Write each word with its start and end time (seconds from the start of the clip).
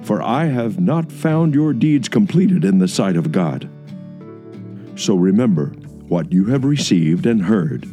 For 0.03 0.21
I 0.21 0.45
have 0.45 0.79
not 0.79 1.11
found 1.11 1.53
your 1.53 1.73
deeds 1.73 2.07
completed 2.07 2.63
in 2.63 2.79
the 2.79 2.87
sight 2.87 3.17
of 3.17 3.33
God. 3.33 3.69
So 4.95 5.15
remember, 5.15 5.73
what 6.11 6.33
you 6.33 6.43
have 6.43 6.65
received 6.65 7.25
and 7.25 7.41
heard, 7.41 7.85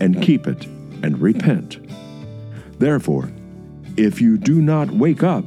and 0.00 0.22
keep 0.22 0.46
it 0.46 0.64
and 1.02 1.20
repent. 1.20 1.78
Therefore, 2.78 3.30
if 3.98 4.18
you 4.18 4.38
do 4.38 4.62
not 4.62 4.90
wake 4.90 5.22
up, 5.22 5.44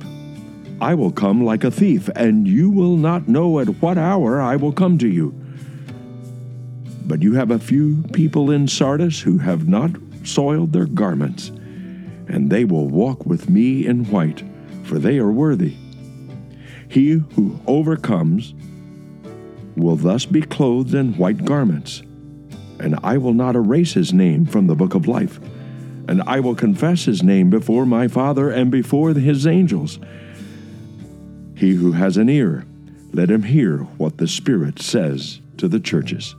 I 0.79 0.93
will 0.93 1.11
come 1.11 1.43
like 1.43 1.63
a 1.63 1.71
thief, 1.71 2.09
and 2.15 2.47
you 2.47 2.69
will 2.69 2.97
not 2.97 3.27
know 3.27 3.59
at 3.59 3.81
what 3.81 3.97
hour 3.97 4.39
I 4.39 4.57
will 4.57 4.71
come 4.71 4.99
to 4.99 5.07
you. 5.07 5.33
But 7.07 7.23
you 7.23 7.33
have 7.33 7.49
a 7.49 7.57
few 7.57 8.03
people 8.13 8.51
in 8.51 8.67
Sardis 8.67 9.19
who 9.19 9.39
have 9.39 9.67
not 9.67 9.89
soiled 10.23 10.71
their 10.71 10.85
garments, 10.85 11.49
and 12.27 12.51
they 12.51 12.63
will 12.63 12.89
walk 12.89 13.25
with 13.25 13.49
me 13.49 13.87
in 13.87 14.05
white, 14.11 14.43
for 14.83 14.99
they 14.99 15.17
are 15.17 15.31
worthy. 15.31 15.75
He 16.87 17.09
who 17.13 17.59
overcomes 17.65 18.53
will 19.75 19.95
thus 19.95 20.25
be 20.25 20.41
clothed 20.41 20.93
in 20.93 21.17
white 21.17 21.45
garments. 21.45 22.01
And 22.79 22.99
I 23.03 23.17
will 23.17 23.33
not 23.33 23.55
erase 23.55 23.93
his 23.93 24.13
name 24.13 24.45
from 24.45 24.67
the 24.67 24.75
book 24.75 24.93
of 24.93 25.07
life. 25.07 25.39
And 26.07 26.21
I 26.23 26.39
will 26.39 26.55
confess 26.55 27.05
his 27.05 27.23
name 27.23 27.49
before 27.49 27.85
my 27.85 28.07
Father 28.07 28.49
and 28.49 28.69
before 28.69 29.13
his 29.13 29.47
angels. 29.47 29.99
He 31.55 31.71
who 31.71 31.93
has 31.93 32.17
an 32.17 32.29
ear, 32.29 32.65
let 33.13 33.29
him 33.29 33.43
hear 33.43 33.77
what 33.97 34.17
the 34.17 34.27
Spirit 34.27 34.81
says 34.81 35.39
to 35.57 35.67
the 35.67 35.79
churches. 35.79 36.35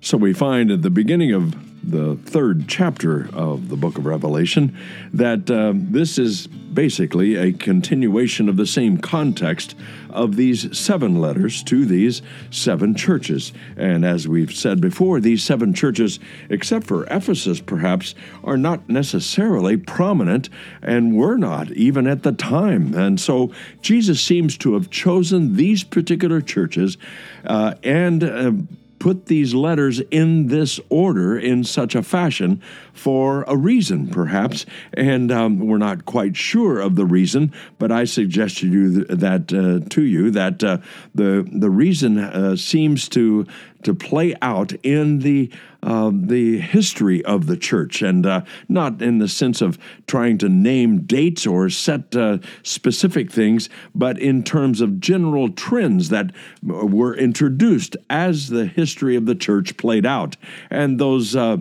So 0.00 0.16
we 0.16 0.32
find 0.32 0.70
at 0.70 0.82
the 0.82 0.90
beginning 0.90 1.32
of 1.32 1.54
the 1.90 2.16
third 2.16 2.68
chapter 2.68 3.28
of 3.32 3.68
the 3.68 3.76
book 3.76 3.98
of 3.98 4.06
Revelation, 4.06 4.76
that 5.12 5.50
uh, 5.50 5.72
this 5.74 6.18
is 6.18 6.46
basically 6.46 7.34
a 7.36 7.52
continuation 7.52 8.48
of 8.48 8.56
the 8.56 8.66
same 8.66 8.98
context 8.98 9.74
of 10.10 10.36
these 10.36 10.76
seven 10.78 11.20
letters 11.20 11.62
to 11.62 11.84
these 11.84 12.22
seven 12.50 12.94
churches. 12.94 13.52
And 13.76 14.04
as 14.04 14.28
we've 14.28 14.52
said 14.52 14.80
before, 14.80 15.20
these 15.20 15.42
seven 15.42 15.72
churches, 15.74 16.20
except 16.48 16.86
for 16.86 17.04
Ephesus 17.06 17.60
perhaps, 17.60 18.14
are 18.44 18.56
not 18.56 18.88
necessarily 18.88 19.76
prominent 19.76 20.48
and 20.82 21.16
were 21.16 21.36
not 21.36 21.70
even 21.72 22.06
at 22.06 22.22
the 22.22 22.32
time. 22.32 22.94
And 22.94 23.20
so 23.20 23.52
Jesus 23.80 24.20
seems 24.20 24.56
to 24.58 24.74
have 24.74 24.90
chosen 24.90 25.56
these 25.56 25.84
particular 25.84 26.40
churches 26.40 26.96
uh, 27.44 27.74
and 27.82 28.24
uh, 28.24 28.52
put 28.98 29.26
these 29.26 29.54
letters 29.54 30.00
in 30.10 30.48
this 30.48 30.80
order 30.88 31.38
in 31.38 31.64
such 31.64 31.94
a 31.94 32.02
fashion 32.02 32.60
for 32.98 33.44
a 33.46 33.56
reason, 33.56 34.08
perhaps, 34.08 34.66
and 34.92 35.30
um, 35.30 35.60
we're 35.60 35.78
not 35.78 36.04
quite 36.04 36.36
sure 36.36 36.80
of 36.80 36.96
the 36.96 37.06
reason. 37.06 37.52
But 37.78 37.92
I 37.92 38.04
suggest 38.04 38.58
to 38.58 38.68
you 38.68 39.04
that 39.04 39.52
uh, 39.52 39.88
to 39.88 40.02
you 40.02 40.30
that 40.32 40.64
uh, 40.64 40.78
the 41.14 41.48
the 41.50 41.70
reason 41.70 42.18
uh, 42.18 42.56
seems 42.56 43.08
to 43.10 43.46
to 43.82 43.94
play 43.94 44.34
out 44.42 44.72
in 44.82 45.20
the 45.20 45.50
uh, 45.82 46.10
the 46.12 46.58
history 46.58 47.24
of 47.24 47.46
the 47.46 47.56
church, 47.56 48.02
and 48.02 48.26
uh, 48.26 48.40
not 48.68 49.00
in 49.00 49.18
the 49.18 49.28
sense 49.28 49.60
of 49.60 49.78
trying 50.08 50.36
to 50.38 50.48
name 50.48 51.02
dates 51.02 51.46
or 51.46 51.70
set 51.70 52.16
uh, 52.16 52.38
specific 52.64 53.30
things, 53.30 53.68
but 53.94 54.18
in 54.18 54.42
terms 54.42 54.80
of 54.80 54.98
general 54.98 55.48
trends 55.48 56.08
that 56.08 56.32
were 56.62 57.14
introduced 57.14 57.96
as 58.10 58.48
the 58.48 58.66
history 58.66 59.14
of 59.14 59.26
the 59.26 59.36
church 59.36 59.76
played 59.76 60.04
out, 60.04 60.36
and 60.68 60.98
those 60.98 61.36
uh, 61.36 61.58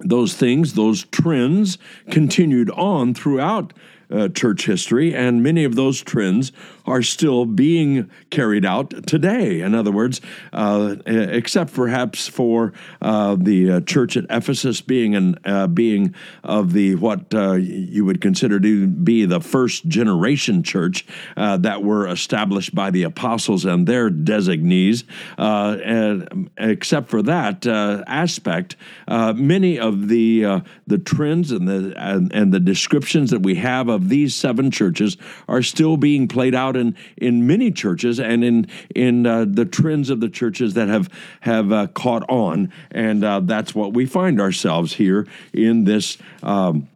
those 0.00 0.34
things, 0.34 0.74
those 0.74 1.04
trends, 1.06 1.78
continued 2.10 2.70
on 2.70 3.14
throughout 3.14 3.72
uh, 4.10 4.28
church 4.28 4.66
history, 4.66 5.14
and 5.14 5.42
many 5.42 5.64
of 5.64 5.74
those 5.74 6.02
trends 6.02 6.52
are 6.86 7.02
still 7.02 7.44
being 7.44 8.10
carried 8.30 8.64
out 8.64 9.06
today. 9.06 9.60
In 9.60 9.74
other 9.74 9.90
words, 9.90 10.20
uh, 10.52 10.96
except 11.06 11.74
perhaps 11.74 12.28
for 12.28 12.72
uh, 13.02 13.36
the 13.38 13.70
uh, 13.70 13.80
church 13.80 14.16
at 14.16 14.24
Ephesus 14.30 14.80
being 14.80 15.14
an 15.14 15.38
uh, 15.44 15.66
being 15.66 16.14
of 16.44 16.72
the 16.72 16.94
what 16.94 17.34
uh, 17.34 17.52
you 17.52 18.04
would 18.04 18.20
consider 18.20 18.60
to 18.60 18.86
be 18.86 19.24
the 19.24 19.40
first 19.40 19.86
generation 19.88 20.62
church 20.62 21.06
that 21.36 21.82
were 21.82 22.06
established 22.06 22.74
by 22.74 22.90
the 22.90 23.02
apostles 23.02 23.64
and 23.64 23.86
their 23.86 24.10
designees. 24.10 25.04
and 25.38 26.50
except 26.56 27.08
for 27.08 27.22
that 27.22 27.66
aspect, 27.66 28.76
many 29.08 29.78
of 29.78 30.08
the 30.08 30.62
the 30.86 30.98
trends 30.98 31.50
and 31.50 31.68
the 31.68 31.94
and, 31.96 32.32
and 32.32 32.52
the 32.52 32.60
descriptions 32.60 33.30
that 33.30 33.42
we 33.42 33.56
have 33.56 33.88
of 33.88 34.08
these 34.08 34.34
seven 34.34 34.70
churches 34.70 35.16
are 35.48 35.62
still 35.62 35.96
being 35.96 36.28
played 36.28 36.54
out 36.54 36.75
in, 36.76 36.96
in 37.16 37.46
many 37.46 37.70
churches 37.70 38.20
and 38.20 38.44
in 38.44 38.68
in 38.94 39.26
uh, 39.26 39.44
the 39.48 39.64
trends 39.64 40.10
of 40.10 40.20
the 40.20 40.28
churches 40.28 40.74
that 40.74 40.88
have 40.88 41.08
have 41.40 41.72
uh, 41.72 41.86
caught 41.88 42.24
on, 42.28 42.72
and 42.90 43.24
uh, 43.24 43.40
that's 43.40 43.74
what 43.74 43.92
we 43.92 44.06
find 44.06 44.40
ourselves 44.40 44.94
here 44.94 45.26
in 45.52 45.84
this. 45.84 46.18
Um, 46.42 46.88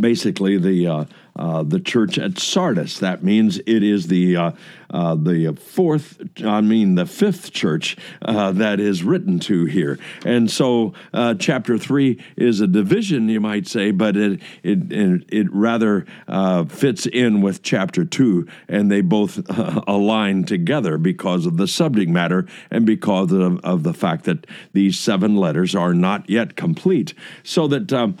basically, 0.00 0.58
the 0.58 1.06
uh, 1.36 1.62
the 1.62 1.80
church 1.80 2.18
at 2.18 2.38
Sardis. 2.38 2.98
That 2.98 3.22
means 3.22 3.58
it 3.58 3.82
is 3.82 4.08
the 4.08 4.36
uh, 4.36 4.50
uh, 4.88 5.14
the 5.16 5.52
fourth, 5.52 6.22
I 6.44 6.60
mean 6.60 6.94
the 6.94 7.06
fifth 7.06 7.52
church 7.52 7.96
uh, 8.22 8.52
that 8.52 8.80
is 8.80 9.02
written 9.02 9.38
to 9.40 9.64
here. 9.64 9.98
And 10.24 10.50
so, 10.50 10.94
uh, 11.12 11.34
chapter 11.34 11.76
three 11.76 12.22
is 12.36 12.60
a 12.60 12.66
division, 12.66 13.28
you 13.28 13.40
might 13.40 13.66
say, 13.66 13.90
but 13.90 14.16
it 14.16 14.40
it 14.62 14.92
it, 14.92 15.24
it 15.28 15.52
rather 15.52 16.06
fits 16.68 17.06
in 17.06 17.42
with 17.42 17.62
chapter 17.62 18.04
two, 18.04 18.46
and 18.68 18.90
they 18.90 19.00
both 19.00 19.40
align 19.86 20.44
together 20.44 20.98
because 20.98 21.46
of 21.46 21.56
the 21.56 21.68
subject 21.68 22.10
matter 22.10 22.46
and 22.70 22.86
because 22.86 23.32
of, 23.32 23.60
of 23.60 23.82
the 23.82 23.94
fact 23.94 24.24
that 24.24 24.46
these 24.72 24.98
seven 24.98 25.36
letters 25.36 25.74
are 25.74 25.94
not 25.94 26.28
yet 26.30 26.56
complete. 26.56 27.12
So 27.42 27.66
that 27.68 27.92
um, 27.92 28.16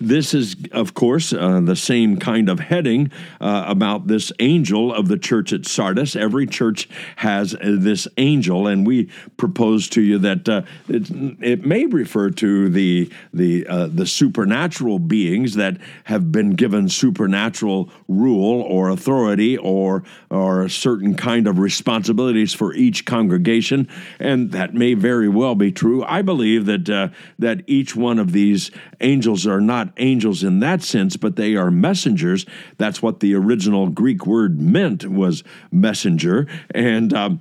this 0.00 0.32
is, 0.32 0.56
of 0.72 0.94
course, 0.94 1.32
uh, 1.32 1.60
the 1.60 1.76
same 1.76 2.16
kind 2.16 2.48
of 2.48 2.58
heading 2.58 3.12
uh, 3.40 3.64
about 3.66 4.06
this 4.06 4.32
angel 4.40 4.94
of 4.94 5.08
the 5.08 5.18
church 5.18 5.52
at 5.52 5.66
Sardis. 5.66 6.16
Every 6.16 6.46
church 6.46 6.88
has 7.16 7.54
uh, 7.54 7.76
this 7.78 8.08
angel, 8.16 8.66
and 8.66 8.86
we 8.86 9.10
propose 9.36 9.88
to 9.90 10.00
you 10.00 10.18
that 10.18 10.48
uh, 10.48 10.62
it, 10.88 11.10
it, 11.42 11.66
may 11.66 11.84
refer 11.84 12.30
to 12.30 12.70
the 12.70 13.12
the 13.34 13.66
uh, 13.66 13.88
the 13.88 14.06
supernatural 14.06 14.98
beings 14.98 15.54
that 15.56 15.76
have 16.04 16.32
been 16.32 16.50
given 16.50 16.88
supernatural 16.88 17.90
rule 18.08 18.62
or 18.62 18.88
authority 18.88 19.58
or 19.58 20.02
or 20.30 20.68
certain 20.70 21.14
kind 21.14 21.46
of 21.46 21.58
responsibilities 21.58 22.54
for 22.54 22.72
each 22.72 23.04
congregation, 23.04 23.86
and 24.18 24.52
that 24.52 24.72
may 24.72 24.94
very 24.94 25.28
well 25.28 25.54
be 25.54 25.70
true. 25.70 26.02
I 26.04 26.22
believe 26.22 26.64
that 26.66 26.88
uh, 26.88 27.08
that 27.38 27.62
each 27.66 27.94
one 27.94 28.18
of 28.18 28.32
these 28.32 28.70
angels 29.02 29.46
are 29.46 29.60
not 29.60 29.89
angels 29.96 30.42
in 30.42 30.60
that 30.60 30.82
sense, 30.82 31.16
but 31.16 31.36
they 31.36 31.56
are 31.56 31.70
messengers. 31.70 32.46
That's 32.78 33.02
what 33.02 33.20
the 33.20 33.34
original 33.34 33.88
Greek 33.88 34.26
word 34.26 34.60
meant 34.60 35.06
was 35.06 35.42
messenger. 35.70 36.46
And 36.74 37.12
um, 37.12 37.40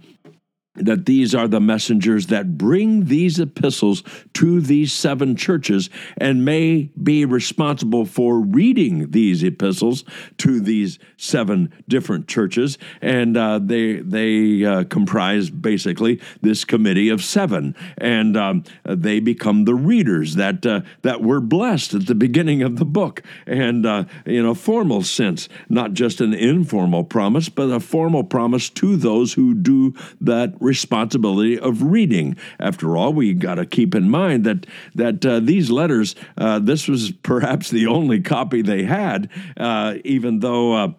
that 0.76 1.06
these 1.06 1.34
are 1.34 1.48
the 1.48 1.60
messengers 1.60 2.28
that 2.28 2.58
bring 2.58 3.06
these 3.06 3.40
epistles 3.40 4.04
to 4.34 4.62
these 4.62 4.94
seven 4.94 5.36
churches 5.36 5.90
and 6.18 6.46
may 6.46 6.90
be 7.02 7.26
responsible 7.26 8.06
for 8.06 8.40
reading 8.40 9.12
these 9.12 9.44
epistles 9.44 10.04
to 10.38 10.60
these 10.60 11.00
seven 11.18 11.74
different 11.88 12.28
churches. 12.28 12.78
And 13.02 13.36
uh, 13.36 13.60
they 13.60 13.96
they 13.96 14.64
uh, 14.64 14.84
comprise 14.86 15.50
basically 15.50 16.22
this 16.42 16.64
committee 16.66 17.10
of 17.10 17.24
seven. 17.24 17.76
And 17.98 18.38
um, 18.38 18.64
they 18.84 19.20
become 19.20 19.66
the 19.66 19.76
readers 19.76 20.36
that 20.36 20.66
uh, 20.66 20.82
that 21.02 21.22
were 21.22 21.42
blessed 21.42 21.94
at 21.94 22.06
the 22.06 22.16
beginning 22.16 22.62
of 22.62 22.78
the 22.78 22.86
book. 22.86 23.22
And 23.46 23.86
uh, 23.86 24.06
in 24.26 24.46
a 24.46 24.56
formal 24.56 25.02
sense 25.02 25.50
not 25.68 25.94
just 25.94 26.22
an 26.22 26.34
informal 26.34 27.04
promise 27.04 27.50
but 27.50 27.70
a 27.70 27.80
formal 27.80 28.24
promise 28.24 28.70
to 28.70 28.96
those 28.96 29.34
who 29.34 29.54
do 29.54 29.94
that 30.22 30.60
responsibility 30.70 31.60
of 31.60 31.82
reading. 31.84 32.38
After 32.60 32.96
all, 32.96 33.12
we 33.12 33.34
got 33.34 33.56
to 33.56 33.66
keep 33.66 33.96
in 33.96 34.10
mind 34.10 34.46
that 34.46 34.66
that 34.96 35.26
uh, 35.26 35.40
these 35.42 35.70
letters, 35.70 36.16
uh, 36.38 36.60
this 36.60 36.88
was 36.88 37.12
perhaps 37.12 37.70
the 37.70 37.88
only 37.88 38.22
copy 38.22 38.62
they 38.62 38.84
had, 38.84 39.30
uh, 39.58 39.96
even 40.06 40.40
though 40.40 40.96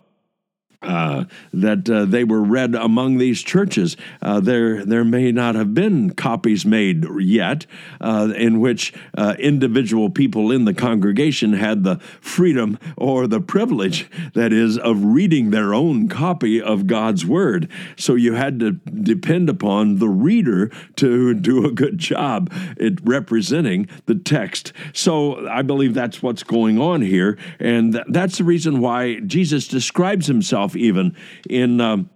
uh, 0.83 1.25
that 1.53 1.91
uh, 1.91 2.07
they 2.07 2.25
were 2.25 2.43
read 2.43 2.75
among 2.75 3.19
these 3.19 3.43
churches. 3.43 3.97
Uh, 4.23 4.41
there, 4.41 4.85
there 4.85 5.05
may 5.05 5.31
not 5.31 5.55
have 5.55 5.75
been 5.75 6.11
copies 6.11 6.65
made 6.65 7.05
yet 7.21 7.67
uh, 8.01 8.33
in 8.35 8.61
which 8.61 8.95
uh, 9.17 9.35
individual 9.39 10.09
people 10.09 10.51
in 10.51 10.65
the 10.65 10.73
congregation 10.73 11.53
had 11.53 11.85
the 11.85 11.97
freedom 12.21 12.79
or 12.97 13.27
the 13.27 13.41
privilege, 13.41 14.09
that 14.33 14.53
is, 14.53 14.79
of 14.79 15.05
reading 15.05 15.51
their 15.51 15.75
own 15.75 16.09
copy 16.09 16.61
of 16.63 16.87
God's 16.87 17.27
Word. 17.27 17.69
So 17.97 18.15
you 18.15 18.35
had 18.35 18.59
to 18.61 18.73
depend 18.73 19.51
upon 19.51 19.99
the 19.99 20.09
reader 20.09 20.71
to 20.97 21.35
do 21.35 21.67
a 21.67 21.71
good 21.71 21.99
job 21.99 22.51
at 22.81 23.07
representing 23.07 23.87
the 24.07 24.15
text. 24.15 24.73
So 24.95 25.47
I 25.47 25.61
believe 25.61 25.93
that's 25.93 26.23
what's 26.23 26.43
going 26.43 26.81
on 26.81 27.03
here. 27.03 27.37
And 27.59 27.93
th- 27.93 28.05
that's 28.09 28.39
the 28.39 28.45
reason 28.45 28.81
why 28.81 29.21
Jesus 29.21 29.69
describes 29.69 30.27
himself 30.27 30.70
himself 30.73 30.77
even 30.77 31.17
in. 31.49 31.81
Um, 31.81 32.11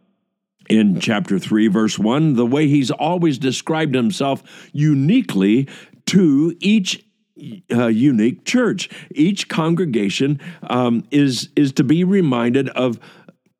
in 0.71 0.99
chapter 0.99 1.39
3, 1.39 1.69
verse 1.69 1.99
1, 1.99 2.37
the 2.37 2.47
way 2.47 2.69
he's 2.69 2.91
always 2.91 3.37
described 3.37 3.95
himself 3.95 4.43
uniquely 4.73 5.69
to 6.07 6.57
each 6.59 7.05
uh, 7.71 7.89
unique 7.89 8.47
church. 8.47 8.89
Each 9.11 9.47
congregation 9.47 10.41
um, 10.63 11.05
is 11.11 11.51
is 11.55 11.73
to 11.73 11.85
be 11.85 12.03
reminded 12.03 12.71
of 12.71 12.99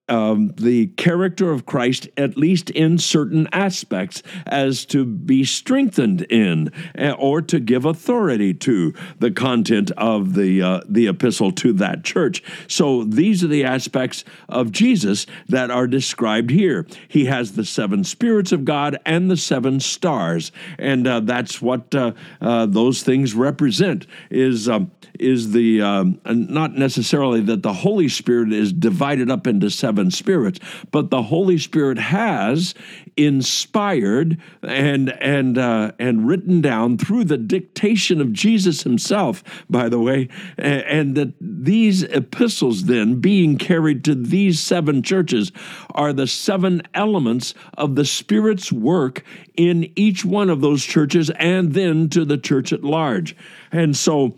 um, 0.09 0.53
the 0.57 0.89
character 0.89 1.51
of 1.51 1.65
Christ, 1.65 2.09
at 2.17 2.37
least 2.37 2.71
in 2.71 2.99
certain 2.99 3.49
aspects, 3.53 4.23
as 4.47 4.85
to 4.87 5.05
be 5.05 5.45
strengthened 5.45 6.23
in 6.23 6.71
eh, 6.95 7.13
or 7.13 7.41
to 7.43 7.59
give 7.59 7.85
authority 7.85 8.53
to 8.55 8.93
the 9.19 9.31
content 9.31 9.91
of 9.93 10.35
the 10.35 10.63
uh, 10.63 10.81
the 10.87 11.07
epistle 11.07 11.53
to 11.53 11.73
that 11.75 12.05
church. 12.05 12.43
So 12.69 13.05
these 13.05 13.43
are 13.43 13.49
the 13.49 13.65
aspects 13.65 14.25
of 14.49 14.73
Jesus 14.73 15.27
that 15.49 15.71
are 15.71 15.87
described 15.87 16.51
here. 16.51 16.87
He 17.09 17.25
has 17.25 17.53
the 17.53 17.65
seven 17.65 18.05
spirits 18.05 18.53
of 18.53 18.65
God 18.65 18.99
and 19.07 19.31
the 19.31 19.37
seven 19.39 19.81
stars, 19.81 20.53
and 20.79 21.07
uh, 21.07 21.21
that's 21.21 21.63
what 21.63 21.95
uh, 21.95 22.13
uh 22.43 22.67
those 22.67 23.03
things 23.03 23.35
represent. 23.35 24.07
Is 24.31 24.69
um, 24.69 24.91
is 25.19 25.53
the 25.53 25.81
um, 25.81 26.21
not 26.27 26.75
necessarily 26.75 27.41
that 27.41 27.63
the 27.63 27.73
Holy 27.73 28.09
Spirit 28.09 28.53
is 28.53 28.73
divided 28.73 29.31
up 29.31 29.47
into 29.47 29.71
seven 29.71 29.94
spirits, 30.11 30.61
but 30.91 31.11
the 31.11 31.23
Holy 31.23 31.59
Spirit 31.59 31.99
has 31.99 32.75
inspired 33.17 34.41
and 34.63 35.11
and 35.21 35.59
uh, 35.59 35.93
and 35.99 36.27
written 36.27 36.61
down 36.61 36.99
through 36.99 37.25
the 37.25 37.39
dictation 37.39 38.21
of 38.21 38.33
Jesus 38.33 38.83
Himself. 38.83 39.43
By 39.71 39.89
the 39.89 40.01
way, 40.01 40.29
and 40.59 41.15
that 41.15 41.33
these 41.41 42.03
epistles 42.03 42.85
then 42.85 43.21
being 43.21 43.59
carried 43.59 44.05
to 44.05 44.15
these 44.15 44.61
seven 44.61 45.03
churches 45.03 45.53
are 45.95 46.13
the 46.13 46.27
seven 46.27 46.83
elements 46.95 47.55
of 47.77 47.95
the 47.95 48.05
Spirit's 48.05 48.73
work 48.73 49.25
in 49.57 49.91
each 49.97 50.25
one 50.25 50.51
of 50.51 50.61
those 50.61 50.85
churches, 50.85 51.31
and 51.39 51.73
then 51.75 52.09
to 52.11 52.25
the 52.25 52.39
church 52.39 52.73
at 52.73 52.83
large. 52.83 53.37
And 53.71 53.97
so 53.97 54.37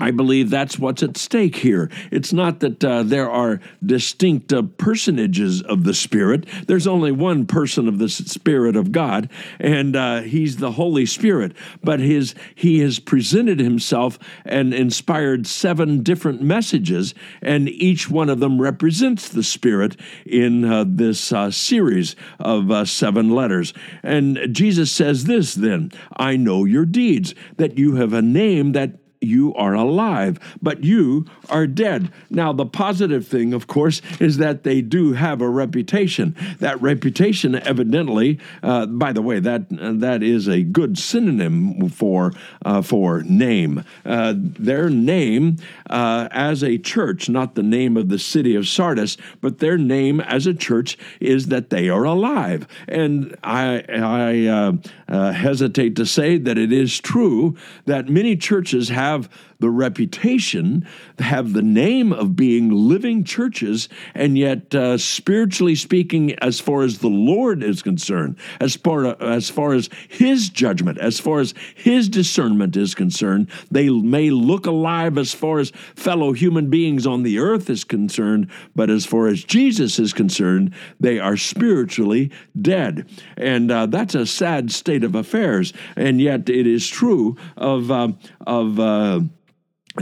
I 0.00 0.10
believe 0.10 0.50
that's 0.50 0.78
what's 0.78 1.02
at 1.02 1.16
stake 1.16 1.56
here. 1.56 1.90
It's 2.10 2.32
not 2.32 2.60
that 2.60 2.82
uh, 2.82 3.02
there 3.02 3.30
are 3.30 3.60
distinct 3.84 4.52
uh, 4.52 4.62
personages 4.62 5.62
of 5.62 5.84
the 5.84 5.94
Spirit. 5.94 6.46
There's 6.66 6.86
only 6.86 7.12
one 7.12 7.46
person 7.46 7.86
of 7.86 7.98
the 7.98 8.08
Spirit 8.08 8.76
of 8.76 8.92
God, 8.92 9.30
and 9.58 9.94
uh, 9.94 10.22
He's 10.22 10.56
the 10.56 10.72
Holy 10.72 11.06
Spirit. 11.06 11.52
But 11.84 12.00
his 12.00 12.34
He 12.54 12.80
has 12.80 12.98
presented 12.98 13.60
Himself 13.60 14.18
and 14.44 14.72
inspired 14.72 15.46
seven 15.46 16.02
different 16.02 16.40
messages, 16.42 17.14
and 17.42 17.68
each 17.68 18.10
one 18.10 18.28
of 18.28 18.40
them 18.40 18.60
represents 18.60 19.28
the 19.28 19.42
Spirit 19.42 19.96
in 20.24 20.64
uh, 20.64 20.84
this 20.86 21.32
uh, 21.32 21.50
series 21.50 22.16
of 22.38 22.70
uh, 22.70 22.84
seven 22.84 23.30
letters. 23.30 23.74
And 24.02 24.38
Jesus 24.52 24.90
says 24.90 25.24
this 25.24 25.54
then 25.54 25.92
I 26.16 26.36
know 26.36 26.64
your 26.64 26.86
deeds, 26.86 27.34
that 27.56 27.78
you 27.78 27.96
have 27.96 28.12
a 28.12 28.22
name 28.22 28.72
that 28.72 28.92
you 29.20 29.54
are 29.54 29.74
alive, 29.74 30.38
but 30.62 30.82
you 30.82 31.26
are 31.48 31.66
dead. 31.66 32.10
Now, 32.30 32.52
the 32.52 32.66
positive 32.66 33.26
thing, 33.26 33.52
of 33.52 33.66
course, 33.66 34.00
is 34.18 34.38
that 34.38 34.62
they 34.62 34.80
do 34.80 35.12
have 35.12 35.40
a 35.40 35.48
reputation. 35.48 36.34
That 36.58 36.80
reputation, 36.80 37.54
evidently, 37.54 38.38
uh, 38.62 38.86
by 38.86 39.12
the 39.12 39.22
way, 39.22 39.40
that 39.40 39.66
that 39.70 40.22
is 40.22 40.48
a 40.48 40.62
good 40.62 40.98
synonym 40.98 41.88
for 41.90 42.32
uh, 42.64 42.82
for 42.82 43.22
name. 43.22 43.84
Uh, 44.04 44.34
their 44.36 44.88
name 44.88 45.56
uh, 45.88 46.28
as 46.30 46.62
a 46.62 46.78
church, 46.78 47.28
not 47.28 47.54
the 47.54 47.62
name 47.62 47.96
of 47.96 48.08
the 48.08 48.18
city 48.18 48.54
of 48.54 48.66
Sardis, 48.66 49.16
but 49.40 49.58
their 49.58 49.76
name 49.76 50.20
as 50.20 50.46
a 50.46 50.54
church 50.54 50.96
is 51.20 51.48
that 51.48 51.70
they 51.70 51.88
are 51.88 52.04
alive. 52.04 52.66
And 52.88 53.36
I, 53.42 53.84
I 53.88 54.46
uh, 54.46 54.72
uh, 55.08 55.32
hesitate 55.32 55.96
to 55.96 56.06
say 56.06 56.38
that 56.38 56.56
it 56.56 56.72
is 56.72 56.98
true 57.00 57.56
that 57.86 58.08
many 58.08 58.36
churches 58.36 58.88
have 58.88 59.09
have 59.10 59.28
the 59.58 59.70
reputation, 59.70 60.86
have 61.18 61.52
the 61.52 61.62
name 61.62 62.12
of 62.12 62.34
being 62.34 62.70
living 62.70 63.24
churches, 63.24 63.88
and 64.14 64.38
yet, 64.38 64.74
uh, 64.74 64.96
spiritually 64.96 65.74
speaking, 65.74 66.32
as 66.38 66.58
far 66.58 66.82
as 66.82 66.98
the 66.98 67.08
Lord 67.08 67.62
is 67.62 67.82
concerned, 67.82 68.36
as 68.58 68.74
far 68.74 69.22
as 69.22 69.50
far 69.50 69.74
as 69.74 69.90
His 70.08 70.48
judgment, 70.48 70.98
as 70.98 71.20
far 71.20 71.40
as 71.40 71.52
His 71.74 72.08
discernment 72.08 72.74
is 72.76 72.94
concerned, 72.94 73.48
they 73.70 73.90
may 73.90 74.30
look 74.30 74.66
alive 74.66 75.18
as 75.18 75.34
far 75.34 75.58
as 75.58 75.72
fellow 75.94 76.32
human 76.32 76.70
beings 76.70 77.06
on 77.06 77.22
the 77.22 77.38
earth 77.38 77.68
is 77.68 77.84
concerned, 77.84 78.50
but 78.74 78.88
as 78.88 79.04
far 79.04 79.26
as 79.26 79.44
Jesus 79.44 79.98
is 79.98 80.14
concerned, 80.14 80.72
they 80.98 81.18
are 81.18 81.36
spiritually 81.36 82.30
dead, 82.60 83.06
and 83.36 83.70
uh, 83.70 83.84
that's 83.86 84.14
a 84.14 84.24
sad 84.24 84.72
state 84.72 85.04
of 85.04 85.14
affairs. 85.14 85.74
And 85.96 86.18
yet, 86.20 86.48
it 86.48 86.66
is 86.66 86.88
true 86.88 87.36
of 87.58 87.90
uh, 87.90 88.12
of 88.46 88.80
uh, 89.00 89.20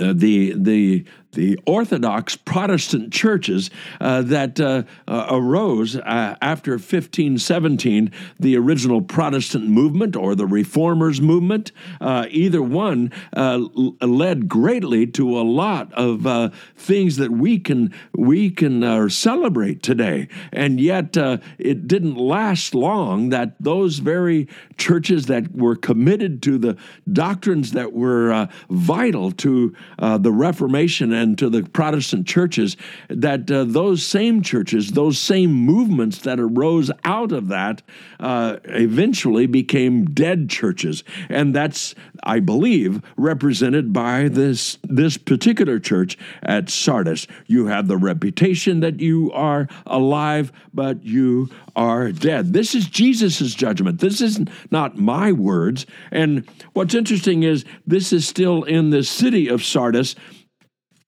uh, 0.03 0.13
the 0.15 0.55
the 0.57 1.05
the 1.33 1.59
Orthodox 1.67 2.37
Protestant 2.37 3.13
churches 3.13 3.71
uh, 4.01 4.23
that 4.23 4.59
uh, 4.59 4.85
uh, 5.07 5.27
arose 5.31 5.97
uh, 5.97 6.37
after 6.41 6.73
1517, 6.73 8.11
the 8.41 8.57
original 8.57 9.03
Protestant 9.03 9.69
movement 9.69 10.17
or 10.17 10.35
the 10.35 10.47
Reformers 10.47 11.21
movement, 11.21 11.73
uh, 12.01 12.27
either 12.31 12.63
one 12.63 13.13
uh, 13.35 13.59
led 14.01 14.49
greatly 14.49 15.07
to 15.07 15.39
a 15.39 15.43
lot 15.43 15.93
of 15.93 16.55
things 16.77 17.17
that 17.17 17.31
we 17.31 17.59
can 17.59 17.93
we 18.15 18.51
can 18.51 19.11
celebrate 19.11 19.83
today. 19.83 20.29
And 20.53 20.81
yet, 20.81 21.17
it 21.59 21.87
didn't 21.87 22.17
last 22.17 22.75
long 22.75 23.29
that 23.31 23.55
those 23.61 23.99
very 23.99 24.49
churches 24.77 25.27
that 25.27 25.55
were 25.55 25.77
committed 25.77 26.43
to 26.43 26.59
the 26.59 26.77
doctrines 27.13 27.73
that 27.73 27.93
were 27.93 28.49
vital 28.71 29.33
to 29.33 29.75
the 29.99 30.33
Reformation 30.33 31.13
and 31.19 31.37
to 31.39 31.51
the 31.51 31.63
Protestant 31.63 32.27
churches 32.27 32.77
that 33.09 33.51
uh, 33.51 33.65
those 33.65 34.07
same 34.07 34.41
churches, 34.43 34.93
those 34.93 35.19
same 35.19 35.53
movements 35.53 36.19
that 36.19 36.39
arose 36.39 36.91
out 37.05 37.33
of 37.33 37.49
that, 37.49 37.83
uh, 38.21 38.57
eventually 38.65 39.47
became 39.47 40.05
dead 40.05 40.49
churches, 40.49 41.03
and 41.29 41.55
that's, 41.55 41.95
I 42.23 42.41
believe, 42.41 43.03
represented 43.17 43.93
by 43.93 44.29
this 44.29 44.79
this 44.85 45.17
particular 45.17 45.79
church 45.79 46.17
at 46.43 46.71
Sardis. 46.71 47.27
You 47.47 47.67
have 47.67 47.89
the 47.89 47.97
reputation 47.97 48.81
that 48.81 49.01
you 49.01 49.33
are 49.33 49.69
alive, 49.87 50.53
but 50.73 51.05
you 51.05 51.51
are 51.75 52.13
dead. 52.13 52.53
This 52.53 52.75
is 52.75 52.87
Jesus' 52.87 53.55
judgment. 53.55 54.01
This 54.01 54.21
is 54.21 54.41
not 54.71 54.99
my 54.99 55.33
words. 55.33 55.87
And 56.11 56.49
what's 56.73 56.95
interesting 56.95 57.43
is 57.43 57.65
this 57.87 58.13
is 58.13 58.27
still 58.27 58.65
in 58.65 58.91
the 58.91 59.03
city 59.05 59.49
of 59.49 59.65
Sardis 59.65 60.15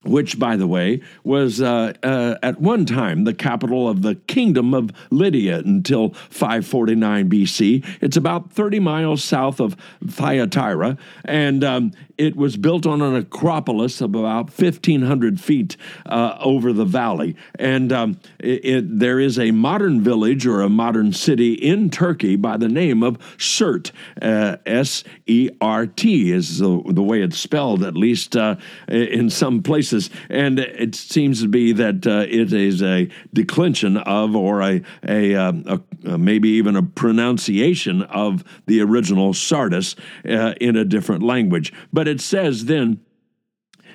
which, 0.04 0.38
by 0.38 0.56
the 0.56 0.66
way, 0.66 1.02
was 1.24 1.60
uh, 1.60 1.92
uh, 2.02 2.36
at 2.42 2.58
one 2.58 2.86
time 2.86 3.24
the 3.24 3.34
capital 3.34 3.86
of 3.86 4.00
the 4.00 4.14
kingdom 4.14 4.72
of 4.72 4.90
Lydia 5.10 5.58
until 5.58 6.14
549 6.30 7.28
BC. 7.28 7.86
It's 8.00 8.16
about 8.16 8.50
30 8.50 8.80
miles 8.80 9.22
south 9.22 9.60
of 9.60 9.76
Thyatira, 10.02 10.96
and 11.26 11.62
um, 11.62 11.92
it 12.20 12.36
was 12.36 12.58
built 12.58 12.86
on 12.86 13.00
an 13.00 13.14
acropolis 13.14 14.02
of 14.02 14.14
about 14.14 14.58
1,500 14.58 15.40
feet 15.40 15.78
uh, 16.04 16.36
over 16.40 16.72
the 16.72 16.84
valley. 16.84 17.34
And 17.58 17.92
um, 17.92 18.20
it, 18.38 18.64
it, 18.64 18.98
there 18.98 19.18
is 19.18 19.38
a 19.38 19.52
modern 19.52 20.02
village 20.02 20.46
or 20.46 20.60
a 20.60 20.68
modern 20.68 21.14
city 21.14 21.54
in 21.54 21.88
Turkey 21.88 22.36
by 22.36 22.58
the 22.58 22.68
name 22.68 23.02
of 23.02 23.18
Sert. 23.38 23.92
Uh, 24.20 24.58
S 24.66 25.02
E 25.26 25.48
R 25.62 25.86
T 25.86 26.30
is 26.30 26.58
the, 26.58 26.82
the, 26.88 27.02
way 27.02 27.22
it's 27.22 27.38
spelled, 27.38 27.82
at 27.82 27.96
least 27.96 28.36
uh, 28.36 28.56
in 28.88 29.30
some 29.30 29.62
places 29.62 29.89
places, 29.90 30.10
and 30.28 30.58
it 30.58 30.94
seems 30.94 31.42
to 31.42 31.48
be 31.48 31.72
that 31.72 32.06
uh, 32.06 32.26
it 32.28 32.52
is 32.52 32.82
a 32.82 33.08
declension 33.32 33.96
of, 33.96 34.36
or 34.36 34.62
a, 34.62 34.82
a, 35.06 35.34
um, 35.34 35.64
a, 35.66 35.80
a, 36.08 36.18
maybe 36.18 36.48
even 36.50 36.76
a 36.76 36.82
pronunciation 36.82 38.02
of 38.02 38.44
the 38.66 38.80
original 38.80 39.34
Sardis 39.34 39.96
uh, 40.28 40.54
in 40.60 40.76
a 40.76 40.84
different 40.84 41.22
language. 41.22 41.72
But 41.92 42.08
it 42.08 42.20
says 42.20 42.66
then 42.66 43.00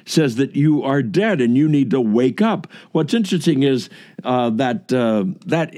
says 0.06 0.36
that 0.36 0.56
you 0.56 0.84
are 0.84 1.02
dead 1.02 1.42
and 1.42 1.58
you 1.58 1.68
need 1.68 1.92
to 1.92 2.02
wake 2.02 2.42
up. 2.42 2.68
What's 2.92 3.14
interesting 3.14 3.64
is 3.64 3.90
uh, 4.24 4.50
that 4.52 4.92
uh, 4.94 5.26
that 5.46 5.74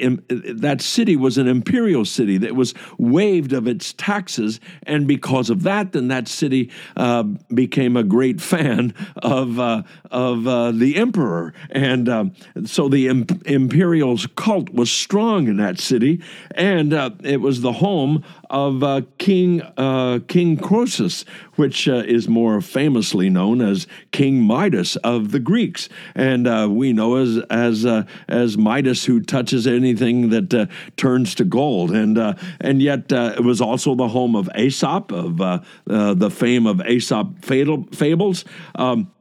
that 0.62 0.82
city 0.82 1.16
was 1.16 1.38
an 1.38 1.48
imperial 1.48 2.06
city 2.06 2.38
that 2.38 2.56
was 2.56 2.74
waived 2.98 3.54
of 3.54 3.68
its 3.68 3.94
taxes, 3.94 4.60
and 4.84 5.08
because 5.08 5.50
of 5.50 5.64
that, 5.64 5.92
then 5.92 6.08
that 6.10 6.28
city 6.28 6.72
uh, 6.96 7.24
became 7.54 7.98
a 7.98 8.04
great 8.04 8.40
fan 8.42 8.94
of 9.18 9.60
uh, 9.60 9.84
of 10.12 10.48
uh, 10.48 10.72
the 10.72 10.98
emperor, 10.98 11.54
and 11.70 12.08
um, 12.08 12.34
so 12.66 12.88
the 12.88 13.08
imp- 13.08 13.46
imperial 13.48 14.18
cult 14.36 14.70
was 14.70 14.92
strong 14.92 15.48
in 15.48 15.58
that 15.58 15.80
city, 15.80 16.22
and 16.56 16.94
uh, 16.94 17.10
it 17.24 17.42
was 17.42 17.62
the 17.62 17.74
home 17.74 18.24
of 18.50 19.06
King 19.18 19.62
King 20.28 20.58
Croesus, 20.58 21.26
which 21.56 21.88
is 21.88 22.28
more 22.28 22.62
famously 22.62 23.30
known 23.30 23.62
as 23.62 23.88
King 24.12 24.42
Midas 24.42 24.96
of 24.98 25.32
the 25.32 25.40
Greeks, 25.40 25.90
and 26.16 26.48
uh, 26.48 26.68
we 26.70 26.94
know 26.94 27.16
as 27.16 27.38
as 27.50 27.86
uh, 27.86 28.04
as 28.28 28.58
Midas 28.58 29.06
who 29.06 29.20
touches 29.20 29.68
anything 29.68 30.30
that 30.30 30.54
uh, 30.54 30.66
turns 30.96 31.36
to 31.36 31.44
gold, 31.44 31.92
and 31.92 32.18
uh, 32.18 32.34
and 32.60 32.82
yet 32.82 33.12
uh, 33.12 33.34
it 33.38 33.44
was 33.44 33.62
also 33.62 33.96
the 33.96 34.08
home 34.08 34.36
of 34.36 34.50
Aesop 34.56 35.12
of 35.12 35.42
uh, 35.42 35.60
the 35.86 36.30
fame 36.30 36.66
of 36.66 36.82
Aesop 36.82 37.44
fables. 37.44 38.46
Um, 38.76 39.12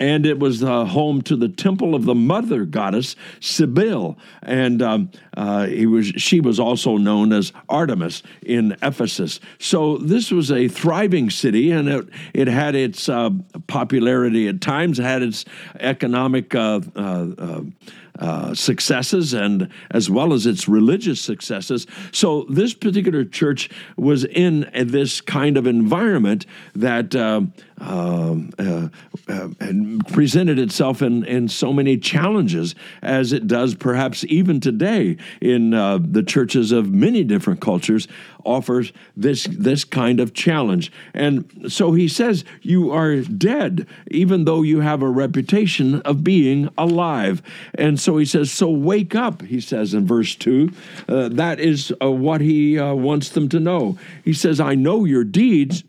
and 0.00 0.26
it 0.26 0.38
was 0.38 0.62
uh, 0.62 0.84
home 0.84 1.22
to 1.22 1.36
the 1.36 1.48
temple 1.48 1.94
of 1.94 2.04
the 2.04 2.14
mother 2.14 2.64
goddess 2.64 3.16
Cybele, 3.40 4.16
and 4.42 4.82
um, 4.82 5.10
uh, 5.36 5.66
was 5.88 6.06
she 6.16 6.40
was 6.40 6.58
also 6.58 6.96
known 6.96 7.32
as 7.32 7.52
Artemis 7.68 8.22
in 8.42 8.76
Ephesus. 8.82 9.40
So 9.58 9.98
this 9.98 10.30
was 10.30 10.50
a 10.50 10.68
thriving 10.68 11.30
city, 11.30 11.70
and 11.70 11.88
it 11.88 12.08
it 12.32 12.48
had 12.48 12.74
its 12.74 13.08
uh, 13.08 13.30
popularity 13.66 14.48
at 14.48 14.60
times, 14.60 14.98
had 14.98 15.22
its 15.22 15.44
economic 15.80 16.54
uh, 16.54 16.80
uh, 16.96 17.60
uh, 18.18 18.54
successes 18.54 19.34
and 19.34 19.68
as 19.90 20.08
well 20.08 20.32
as 20.32 20.46
its 20.46 20.68
religious 20.68 21.20
successes. 21.20 21.84
So 22.12 22.44
this 22.48 22.72
particular 22.72 23.24
church 23.24 23.70
was 23.96 24.24
in 24.24 24.70
this 24.72 25.20
kind 25.20 25.56
of 25.56 25.66
environment 25.66 26.46
that 26.76 27.16
uh, 27.16 27.42
um, 27.78 28.50
uh, 28.58 28.88
uh, 29.28 29.48
presented 30.12 30.58
itself 30.58 31.02
in, 31.02 31.24
in 31.24 31.48
so 31.48 31.72
many 31.72 31.96
challenges 31.96 32.74
as 33.02 33.32
it 33.32 33.46
does 33.46 33.74
perhaps 33.74 34.24
even 34.28 34.60
today 34.60 35.16
in 35.40 35.74
uh, 35.74 35.98
the 36.00 36.22
churches 36.22 36.72
of 36.72 36.90
many 36.90 37.24
different 37.24 37.60
cultures 37.60 38.08
offers 38.44 38.92
this 39.16 39.44
this 39.50 39.84
kind 39.84 40.20
of 40.20 40.34
challenge. 40.34 40.92
And 41.14 41.66
so 41.68 41.92
he 41.92 42.08
says, 42.08 42.44
You 42.60 42.90
are 42.92 43.20
dead, 43.22 43.86
even 44.10 44.44
though 44.44 44.62
you 44.62 44.80
have 44.80 45.02
a 45.02 45.08
reputation 45.08 46.00
of 46.02 46.22
being 46.22 46.68
alive. 46.76 47.42
And 47.74 47.98
so 47.98 48.18
he 48.18 48.24
says, 48.24 48.52
So 48.52 48.70
wake 48.70 49.14
up, 49.14 49.42
he 49.42 49.60
says 49.60 49.94
in 49.94 50.06
verse 50.06 50.34
2. 50.34 50.70
Uh, 51.08 51.28
that 51.30 51.60
is 51.60 51.92
uh, 52.02 52.10
what 52.10 52.40
he 52.40 52.78
uh, 52.78 52.94
wants 52.94 53.30
them 53.30 53.48
to 53.48 53.60
know. 53.60 53.98
He 54.24 54.32
says, 54.32 54.60
I 54.60 54.74
know 54.74 55.04
your 55.04 55.24
deeds 55.24 55.84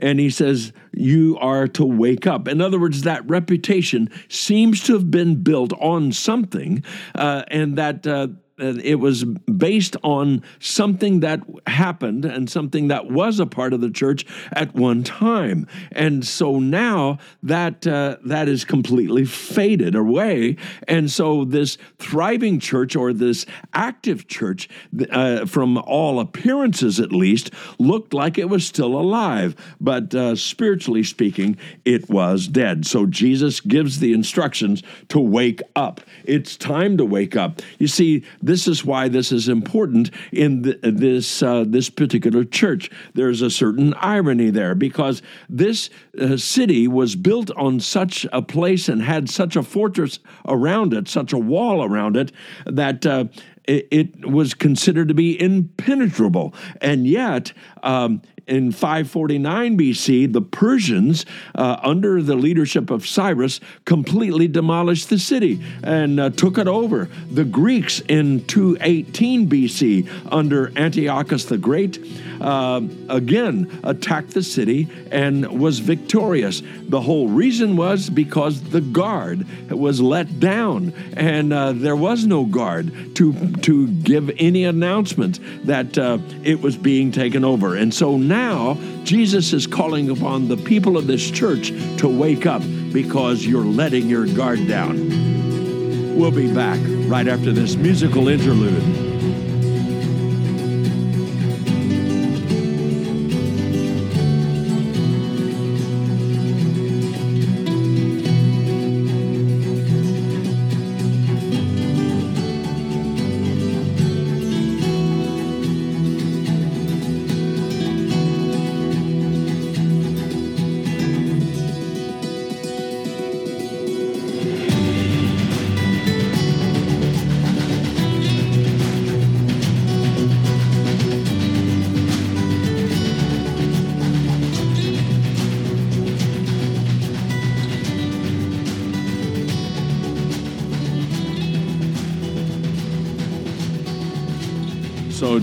and 0.00 0.18
he 0.20 0.30
says 0.30 0.72
you 0.92 1.36
are 1.40 1.68
to 1.68 1.84
wake 1.84 2.26
up. 2.26 2.48
In 2.48 2.60
other 2.60 2.78
words, 2.78 3.02
that 3.02 3.28
reputation 3.28 4.10
seems 4.28 4.82
to 4.84 4.94
have 4.94 5.10
been 5.10 5.42
built 5.42 5.72
on 5.74 6.12
something, 6.12 6.84
uh, 7.14 7.44
and 7.48 7.76
that 7.76 8.06
uh, 8.06 8.28
it 8.58 8.96
was 8.96 9.24
based 9.24 9.96
on 10.02 10.42
something 10.58 11.20
that 11.20 11.40
happened 11.66 12.24
and 12.24 12.50
something 12.50 12.88
that 12.88 13.10
was 13.10 13.40
a 13.40 13.46
part 13.46 13.72
of 13.72 13.80
the 13.80 13.90
church 13.90 14.26
at 14.52 14.74
one 14.74 15.02
time. 15.02 15.66
And 15.92 16.26
so 16.26 16.58
now 16.58 17.18
that 17.42 17.86
uh, 17.86 18.16
that 18.24 18.48
is 18.48 18.64
completely 18.64 19.24
faded 19.24 19.94
away. 19.94 20.56
And 20.86 21.10
so 21.10 21.44
this 21.44 21.78
thriving 21.98 22.60
church 22.60 22.96
or 22.96 23.12
this 23.12 23.46
active 23.74 24.28
church, 24.28 24.68
uh, 25.10 25.46
from 25.46 25.78
all 25.78 26.20
appearances 26.20 27.00
at 27.00 27.12
least, 27.12 27.50
looked 27.78 28.14
like 28.14 28.38
it 28.38 28.48
was 28.48 28.66
still 28.66 28.98
alive. 28.98 29.54
But 29.80 30.14
uh, 30.14 30.36
spiritually 30.36 31.02
speaking, 31.02 31.56
it 31.84 32.08
was 32.08 32.48
dead. 32.48 32.86
So 32.86 33.06
Jesus 33.06 33.60
gives 33.60 34.00
the 34.00 34.12
instructions 34.12 34.82
to 35.08 35.18
wake 35.18 35.62
up. 35.76 36.00
It's 36.24 36.56
time 36.56 36.96
to 36.98 37.04
wake 37.04 37.36
up. 37.36 37.62
You 37.78 37.86
see, 37.86 38.24
this 38.48 38.66
is 38.66 38.84
why 38.84 39.08
this 39.08 39.30
is 39.30 39.48
important 39.48 40.10
in 40.32 40.62
this 40.82 41.42
uh, 41.42 41.64
this 41.66 41.90
particular 41.90 42.44
church. 42.44 42.90
There's 43.14 43.42
a 43.42 43.50
certain 43.50 43.92
irony 43.94 44.50
there 44.50 44.74
because 44.74 45.20
this 45.48 45.90
uh, 46.18 46.36
city 46.38 46.88
was 46.88 47.14
built 47.14 47.50
on 47.52 47.78
such 47.80 48.26
a 48.32 48.40
place 48.40 48.88
and 48.88 49.02
had 49.02 49.28
such 49.28 49.54
a 49.54 49.62
fortress 49.62 50.18
around 50.46 50.94
it, 50.94 51.08
such 51.08 51.32
a 51.32 51.38
wall 51.38 51.84
around 51.84 52.16
it 52.16 52.32
that. 52.64 53.04
Uh, 53.04 53.26
it, 53.68 53.86
it 53.90 54.26
was 54.26 54.54
considered 54.54 55.08
to 55.08 55.14
be 55.14 55.40
impenetrable. 55.40 56.54
And 56.80 57.06
yet, 57.06 57.52
um, 57.82 58.22
in 58.48 58.72
549 58.72 59.78
BC, 59.78 60.32
the 60.32 60.40
Persians, 60.40 61.26
uh, 61.54 61.76
under 61.82 62.22
the 62.22 62.34
leadership 62.34 62.90
of 62.90 63.06
Cyrus, 63.06 63.60
completely 63.84 64.48
demolished 64.48 65.10
the 65.10 65.18
city 65.18 65.60
and 65.82 66.18
uh, 66.18 66.30
took 66.30 66.56
it 66.56 66.66
over. 66.66 67.10
The 67.30 67.44
Greeks 67.44 68.00
in 68.00 68.44
218 68.46 69.48
BC, 69.48 70.08
under 70.32 70.72
Antiochus 70.78 71.44
the 71.44 71.58
Great, 71.58 71.98
uh, 72.40 72.80
again 73.08 73.80
attacked 73.84 74.30
the 74.30 74.42
city 74.42 74.88
and 75.10 75.60
was 75.60 75.80
victorious. 75.80 76.62
The 76.88 77.00
whole 77.00 77.28
reason 77.28 77.76
was 77.76 78.08
because 78.08 78.62
the 78.62 78.80
guard 78.80 79.46
was 79.70 80.00
let 80.00 80.40
down, 80.40 80.94
and 81.14 81.52
uh, 81.52 81.72
there 81.72 81.96
was 81.96 82.24
no 82.24 82.46
guard 82.46 83.16
to 83.16 83.32
to 83.62 83.88
give 83.88 84.30
any 84.38 84.64
announcement 84.64 85.40
that 85.66 85.98
uh, 85.98 86.18
it 86.42 86.60
was 86.60 86.76
being 86.76 87.12
taken 87.12 87.44
over. 87.44 87.76
And 87.76 87.92
so 87.92 88.16
now 88.16 88.78
Jesus 89.04 89.52
is 89.52 89.66
calling 89.66 90.10
upon 90.10 90.48
the 90.48 90.56
people 90.56 90.96
of 90.96 91.06
this 91.06 91.30
church 91.30 91.68
to 91.98 92.08
wake 92.08 92.46
up 92.46 92.62
because 92.92 93.44
you're 93.44 93.64
letting 93.64 94.08
your 94.08 94.26
guard 94.26 94.66
down. 94.66 96.16
We'll 96.18 96.30
be 96.30 96.52
back 96.52 96.80
right 97.08 97.28
after 97.28 97.52
this 97.52 97.76
musical 97.76 98.28
interlude. 98.28 99.27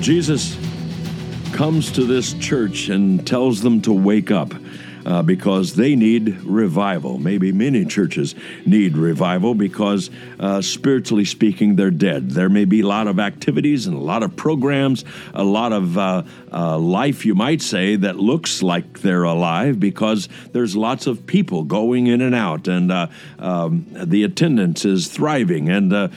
Jesus 0.06 0.56
comes 1.52 1.92
to 1.94 2.04
this 2.04 2.34
church 2.34 2.90
and 2.90 3.26
tells 3.26 3.62
them 3.62 3.82
to 3.82 3.92
wake 3.92 4.30
up. 4.30 4.54
Uh, 5.06 5.22
because 5.22 5.76
they 5.76 5.96
need 5.96 6.42
revival. 6.42 7.18
Maybe 7.18 7.52
many 7.52 7.86
churches 7.86 8.36
need 8.66 8.98
revival 8.98 9.54
because, 9.54 10.10
uh, 10.40 10.62
spiritually 10.62 11.26
speaking, 11.26 11.76
they're 11.76 11.92
dead. 11.92 12.32
There 12.32 12.50
may 12.50 12.66
be 12.66 12.82
a 12.82 12.88
lot 12.88 13.08
of 13.08 13.20
activities 13.20 13.88
and 13.88 13.96
a 13.96 14.00
lot 14.00 14.24
of 14.24 14.36
programs, 14.36 15.06
a 15.34 15.44
lot 15.44 15.74
of 15.74 15.98
uh, 15.98 16.24
uh, 16.52 16.78
life, 16.78 17.26
you 17.26 17.36
might 17.36 17.62
say, 17.62 17.96
that 17.98 18.16
looks 18.18 18.64
like 18.64 19.02
they're 19.02 19.24
alive 19.24 19.80
because 19.80 20.30
there's 20.54 20.76
lots 20.76 21.06
of 21.08 21.28
people 21.28 21.64
going 21.64 22.08
in 22.08 22.22
and 22.22 22.34
out, 22.34 22.68
and 22.68 22.92
uh, 22.92 23.08
um, 23.40 23.86
the 23.92 24.24
attendance 24.24 24.86
is 24.86 25.08
thriving, 25.08 25.70
and 25.70 25.94
uh, 25.94 26.08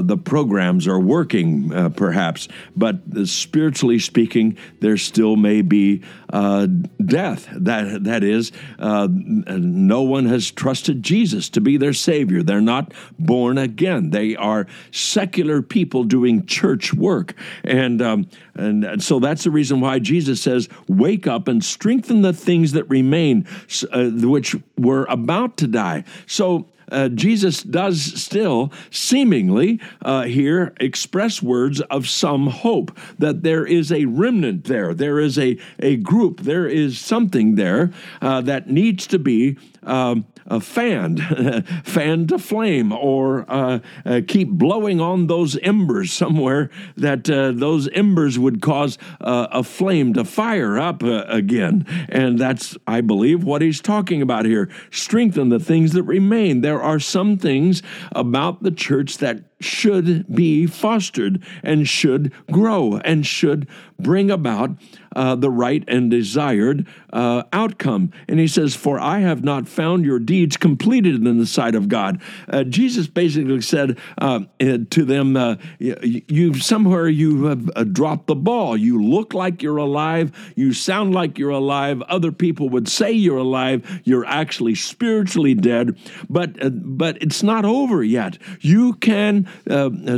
the 0.00 0.16
programs 0.16 0.86
are 0.86 1.00
working, 1.00 1.70
perhaps. 1.94 2.48
But 2.76 3.00
spiritually 3.24 3.98
speaking, 3.98 4.56
there 4.80 4.96
still 4.96 5.36
may 5.36 5.62
be 5.62 6.02
death. 6.30 7.48
That 7.52 8.04
that 8.04 8.22
is, 8.22 8.29
uh, 8.78 9.08
no 9.10 10.02
one 10.02 10.26
has 10.26 10.50
trusted 10.50 11.02
Jesus 11.02 11.48
to 11.50 11.60
be 11.60 11.76
their 11.76 11.92
Savior. 11.92 12.42
They're 12.42 12.60
not 12.60 12.92
born 13.18 13.58
again. 13.58 14.10
They 14.10 14.36
are 14.36 14.66
secular 14.90 15.62
people 15.62 16.04
doing 16.04 16.46
church 16.46 16.94
work, 16.94 17.34
and 17.64 18.00
um, 18.02 18.28
and 18.54 19.02
so 19.02 19.20
that's 19.20 19.44
the 19.44 19.50
reason 19.50 19.80
why 19.80 19.98
Jesus 19.98 20.40
says, 20.40 20.68
"Wake 20.88 21.26
up 21.26 21.48
and 21.48 21.64
strengthen 21.64 22.22
the 22.22 22.32
things 22.32 22.72
that 22.72 22.88
remain, 22.88 23.46
uh, 23.92 24.10
which 24.10 24.56
were 24.78 25.06
about 25.08 25.56
to 25.58 25.66
die." 25.66 26.04
So 26.26 26.66
uh, 26.90 27.08
Jesus 27.08 27.62
does 27.62 28.00
still 28.20 28.72
seemingly 28.90 29.80
uh, 30.02 30.22
here 30.22 30.74
express 30.80 31.42
words 31.42 31.80
of 31.82 32.08
some 32.08 32.48
hope 32.48 32.96
that 33.18 33.42
there 33.42 33.66
is 33.66 33.92
a 33.92 34.04
remnant 34.06 34.64
there, 34.64 34.94
there 34.94 35.18
is 35.18 35.38
a, 35.38 35.58
a 35.78 35.96
group, 35.96 36.40
there 36.40 36.66
is 36.66 36.98
something 36.98 37.54
there 37.54 37.92
uh, 38.20 38.40
that 38.42 38.68
needs 38.68 39.06
to 39.08 39.18
be 39.18 39.56
um, 39.82 40.26
uh, 40.46 40.60
fanned, 40.60 41.22
fanned 41.84 42.28
to 42.28 42.38
flame, 42.38 42.92
or 42.92 43.44
uh, 43.48 43.78
uh, 44.04 44.20
keep 44.26 44.48
blowing 44.50 45.00
on 45.00 45.26
those 45.26 45.56
embers 45.58 46.12
somewhere 46.12 46.70
that 46.96 47.24
those 47.24 47.88
embers 47.88 48.38
would 48.38 48.60
cause 48.60 48.98
a 49.20 49.62
flame 49.62 50.12
to 50.12 50.24
fire 50.24 50.78
up 50.78 51.02
again. 51.02 51.86
And 52.08 52.38
that's, 52.38 52.76
I 52.86 53.00
believe, 53.00 53.44
what 53.44 53.62
he's 53.62 53.80
talking 53.80 54.22
about 54.22 54.44
here. 54.44 54.68
Strengthen 54.90 55.48
the 55.48 55.60
things 55.60 55.92
that 55.92 56.02
remain. 56.02 56.60
There 56.60 56.79
are 56.82 57.00
some 57.00 57.36
things 57.38 57.82
about 58.12 58.62
the 58.62 58.70
church 58.70 59.18
that 59.18 59.49
should 59.60 60.34
be 60.34 60.66
fostered 60.66 61.42
and 61.62 61.86
should 61.86 62.32
grow 62.50 62.98
and 63.04 63.26
should 63.26 63.68
bring 63.98 64.30
about 64.30 64.70
uh, 65.14 65.34
the 65.34 65.50
right 65.50 65.84
and 65.88 66.10
desired 66.10 66.86
uh, 67.12 67.42
outcome. 67.52 68.12
And 68.28 68.38
he 68.38 68.46
says, 68.46 68.74
For 68.74 68.98
I 68.98 69.20
have 69.20 69.42
not 69.42 69.68
found 69.68 70.04
your 70.04 70.18
deeds 70.18 70.56
completed 70.56 71.16
in 71.26 71.38
the 71.38 71.46
sight 71.46 71.74
of 71.74 71.88
God. 71.88 72.22
Uh, 72.48 72.64
Jesus 72.64 73.06
basically 73.06 73.60
said 73.60 73.98
uh, 74.18 74.40
eh, 74.60 74.78
to 74.90 75.04
them, 75.04 75.36
uh, 75.36 75.56
You 75.78 76.54
somewhere 76.54 77.08
you 77.08 77.46
have 77.46 77.70
uh, 77.74 77.84
dropped 77.84 78.28
the 78.28 78.36
ball. 78.36 78.76
You 78.76 79.02
look 79.02 79.34
like 79.34 79.62
you're 79.62 79.78
alive, 79.78 80.32
you 80.56 80.72
sound 80.72 81.14
like 81.14 81.38
you're 81.38 81.50
alive. 81.50 82.02
Other 82.02 82.32
people 82.32 82.68
would 82.68 82.88
say 82.88 83.12
you're 83.12 83.38
alive. 83.38 84.00
You're 84.04 84.26
actually 84.26 84.76
spiritually 84.76 85.54
dead, 85.54 85.98
but 86.28 86.56
but 86.96 87.20
it's 87.20 87.42
not 87.42 87.64
over 87.64 88.04
yet. 88.04 88.38
You 88.60 88.94
can 88.94 89.48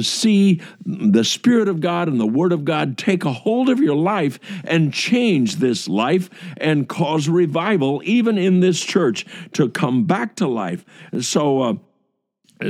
see 0.03 0.61
the 0.85 1.25
Spirit 1.25 1.69
of 1.69 1.81
God 1.81 2.09
and 2.09 2.21
the 2.21 2.27
Word 2.27 2.53
of 2.53 2.65
God 2.65 2.99
take 2.99 3.25
a 3.25 3.33
hold 3.33 3.69
of 3.69 3.81
your 3.81 3.97
life 3.97 4.39
and 4.65 4.93
change 4.93 5.57
this 5.57 5.89
life 5.89 6.31
and 6.57 6.89
cause 6.89 7.29
revival, 7.29 8.01
even 8.05 8.39
in 8.39 8.61
this 8.61 8.81
church, 8.81 9.27
to 9.53 9.69
come 9.69 10.05
back 10.05 10.37
to 10.37 10.47
life. 10.47 10.85
So, 11.21 11.62
uh, 11.62 11.75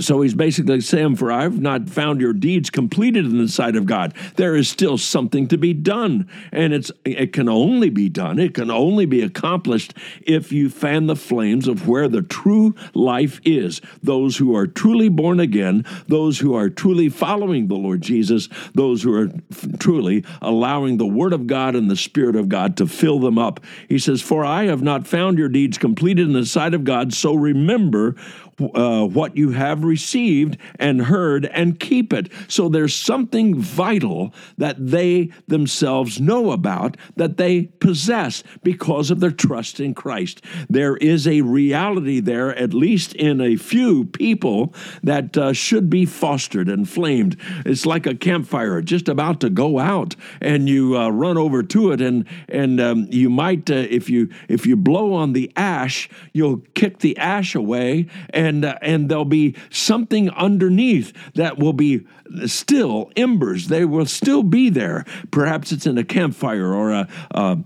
so 0.00 0.22
he's 0.22 0.34
basically 0.34 0.80
saying, 0.80 1.16
For 1.16 1.30
I've 1.30 1.60
not 1.60 1.88
found 1.88 2.20
your 2.20 2.32
deeds 2.32 2.70
completed 2.70 3.24
in 3.24 3.38
the 3.38 3.48
sight 3.48 3.76
of 3.76 3.86
God. 3.86 4.14
There 4.36 4.56
is 4.56 4.68
still 4.68 4.98
something 4.98 5.48
to 5.48 5.58
be 5.58 5.72
done. 5.72 6.28
And 6.52 6.72
it's 6.72 6.92
it 7.04 7.32
can 7.32 7.48
only 7.48 7.90
be 7.90 8.08
done, 8.08 8.38
it 8.38 8.54
can 8.54 8.70
only 8.70 9.06
be 9.06 9.22
accomplished 9.22 9.94
if 10.26 10.52
you 10.52 10.70
fan 10.70 11.06
the 11.06 11.16
flames 11.16 11.68
of 11.68 11.88
where 11.88 12.08
the 12.08 12.22
true 12.22 12.74
life 12.94 13.40
is. 13.44 13.80
Those 14.02 14.36
who 14.36 14.54
are 14.54 14.66
truly 14.66 15.08
born 15.08 15.40
again, 15.40 15.84
those 16.06 16.38
who 16.38 16.54
are 16.54 16.68
truly 16.68 17.08
following 17.08 17.68
the 17.68 17.74
Lord 17.74 18.00
Jesus, 18.00 18.48
those 18.74 19.02
who 19.02 19.14
are 19.14 19.30
truly 19.78 20.24
allowing 20.40 20.96
the 20.96 21.06
Word 21.06 21.32
of 21.32 21.46
God 21.46 21.74
and 21.74 21.90
the 21.90 21.96
Spirit 21.96 22.36
of 22.36 22.48
God 22.48 22.76
to 22.76 22.86
fill 22.86 23.18
them 23.18 23.38
up. 23.38 23.60
He 23.88 23.98
says, 23.98 24.22
For 24.22 24.44
I 24.44 24.64
have 24.64 24.82
not 24.82 25.06
found 25.06 25.38
your 25.38 25.48
deeds 25.48 25.78
completed 25.78 26.26
in 26.26 26.32
the 26.32 26.46
sight 26.46 26.74
of 26.74 26.84
God, 26.84 27.12
so 27.12 27.34
remember 27.34 28.16
uh, 28.60 29.06
what 29.06 29.36
you 29.36 29.50
have 29.50 29.84
received 29.84 30.56
and 30.78 31.02
heard 31.02 31.46
and 31.46 31.80
keep 31.80 32.12
it. 32.12 32.30
So 32.48 32.68
there's 32.68 32.94
something 32.94 33.58
vital 33.58 34.34
that 34.58 34.76
they 34.78 35.30
themselves 35.48 36.20
know 36.20 36.52
about 36.52 36.96
that 37.16 37.36
they 37.36 37.64
possess 37.64 38.42
because 38.62 39.10
of 39.10 39.20
their 39.20 39.30
trust 39.30 39.80
in 39.80 39.94
Christ. 39.94 40.42
There 40.68 40.96
is 40.96 41.26
a 41.26 41.40
reality 41.40 42.20
there, 42.20 42.54
at 42.56 42.74
least 42.74 43.14
in 43.14 43.40
a 43.40 43.56
few 43.56 44.04
people, 44.04 44.74
that 45.02 45.36
uh, 45.36 45.52
should 45.52 45.88
be 45.88 46.06
fostered 46.06 46.68
and 46.68 46.88
flamed. 46.88 47.36
It's 47.64 47.86
like 47.86 48.06
a 48.06 48.14
campfire 48.14 48.80
just 48.82 49.08
about 49.08 49.40
to 49.40 49.50
go 49.50 49.78
out, 49.78 50.14
and 50.40 50.68
you 50.68 50.96
uh, 50.96 51.08
run 51.08 51.38
over 51.38 51.62
to 51.62 51.92
it, 51.92 52.00
and 52.00 52.26
and 52.48 52.80
um, 52.80 53.06
you 53.10 53.30
might, 53.30 53.70
uh, 53.70 53.74
if 53.74 54.10
you 54.10 54.28
if 54.48 54.66
you 54.66 54.76
blow 54.76 55.14
on 55.14 55.32
the 55.32 55.50
ash, 55.56 56.08
you'll 56.32 56.62
kick 56.74 56.98
the 56.98 57.16
ash 57.18 57.54
away 57.54 58.06
and 58.42 58.64
uh, 58.64 58.76
and 58.82 59.08
there'll 59.08 59.24
be 59.24 59.54
something 59.70 60.28
underneath 60.30 61.12
that 61.34 61.58
will 61.58 61.72
be 61.72 62.06
still 62.46 63.10
embers. 63.16 63.68
They 63.68 63.84
will 63.84 64.06
still 64.06 64.42
be 64.42 64.68
there. 64.70 65.04
Perhaps 65.30 65.72
it's 65.72 65.86
in 65.86 65.96
a 65.98 66.04
campfire 66.04 66.72
or 66.74 66.90
a, 66.90 67.08
a 67.30 67.58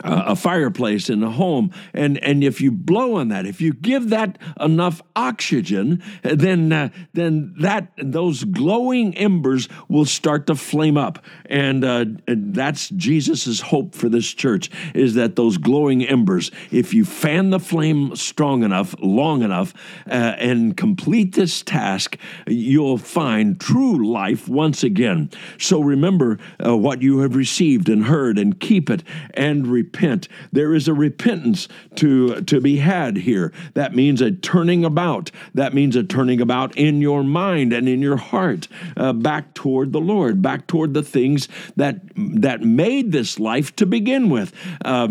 a 0.00 0.34
fireplace 0.34 1.10
in 1.10 1.22
a 1.22 1.30
home. 1.30 1.70
And 1.92 2.18
and 2.18 2.42
if 2.42 2.60
you 2.60 2.72
blow 2.72 3.16
on 3.16 3.28
that 3.28 3.46
if 3.46 3.60
you 3.60 3.72
give 3.72 4.08
that 4.08 4.38
enough 4.58 5.02
oxygen 5.14 6.02
then 6.22 6.72
uh, 6.72 6.88
then 7.12 7.54
that 7.58 7.92
those 7.98 8.44
glowing 8.44 9.16
embers 9.16 9.68
will 9.88 10.06
start 10.06 10.46
to 10.46 10.54
flame 10.54 10.96
up. 10.96 11.24
And, 11.46 11.84
uh, 11.84 12.06
and 12.26 12.54
that's 12.54 12.88
Jesus's 12.90 13.60
hope 13.60 13.94
for 13.94 14.08
this 14.08 14.32
church 14.32 14.70
is 14.94 15.14
that 15.14 15.36
those 15.36 15.58
glowing 15.58 16.04
embers 16.04 16.50
if 16.70 16.94
you 16.94 17.04
fan 17.04 17.50
the 17.50 17.60
flame 17.60 18.16
strong 18.16 18.62
enough 18.62 18.94
long 19.00 19.42
enough 19.42 19.74
uh, 20.06 20.34
and 20.38 20.76
complete 20.76 21.34
this 21.34 21.62
task 21.62 22.16
you'll 22.46 22.98
find 22.98 23.60
true 23.60 24.10
life 24.10 24.48
once 24.48 24.82
again. 24.82 25.30
So 25.58 25.80
remember 25.80 26.38
uh, 26.64 26.76
what 26.76 27.02
you 27.02 27.18
have 27.18 27.36
received 27.36 27.88
and 27.88 28.04
heard 28.04 28.38
and 28.38 28.58
keep 28.58 28.88
it 28.88 29.02
and 29.34 29.66
repent. 29.82 30.28
There 30.52 30.74
is 30.74 30.86
a 30.88 30.94
repentance 30.94 31.68
to, 31.96 32.40
to 32.42 32.60
be 32.60 32.76
had 32.76 33.16
here. 33.18 33.52
That 33.74 33.94
means 33.94 34.20
a 34.20 34.30
turning 34.30 34.84
about. 34.84 35.30
That 35.54 35.74
means 35.74 35.96
a 35.96 36.04
turning 36.04 36.40
about 36.40 36.76
in 36.76 37.00
your 37.00 37.24
mind 37.24 37.72
and 37.72 37.88
in 37.88 38.00
your 38.00 38.16
heart 38.16 38.68
uh, 38.96 39.12
back 39.12 39.54
toward 39.54 39.92
the 39.92 40.00
Lord, 40.00 40.40
back 40.40 40.66
toward 40.66 40.94
the 40.94 41.02
things 41.02 41.48
that, 41.76 42.00
that 42.16 42.62
made 42.62 43.12
this 43.12 43.38
life 43.38 43.74
to 43.76 43.86
begin 43.86 44.30
with. 44.30 44.52
Uh, 44.84 45.08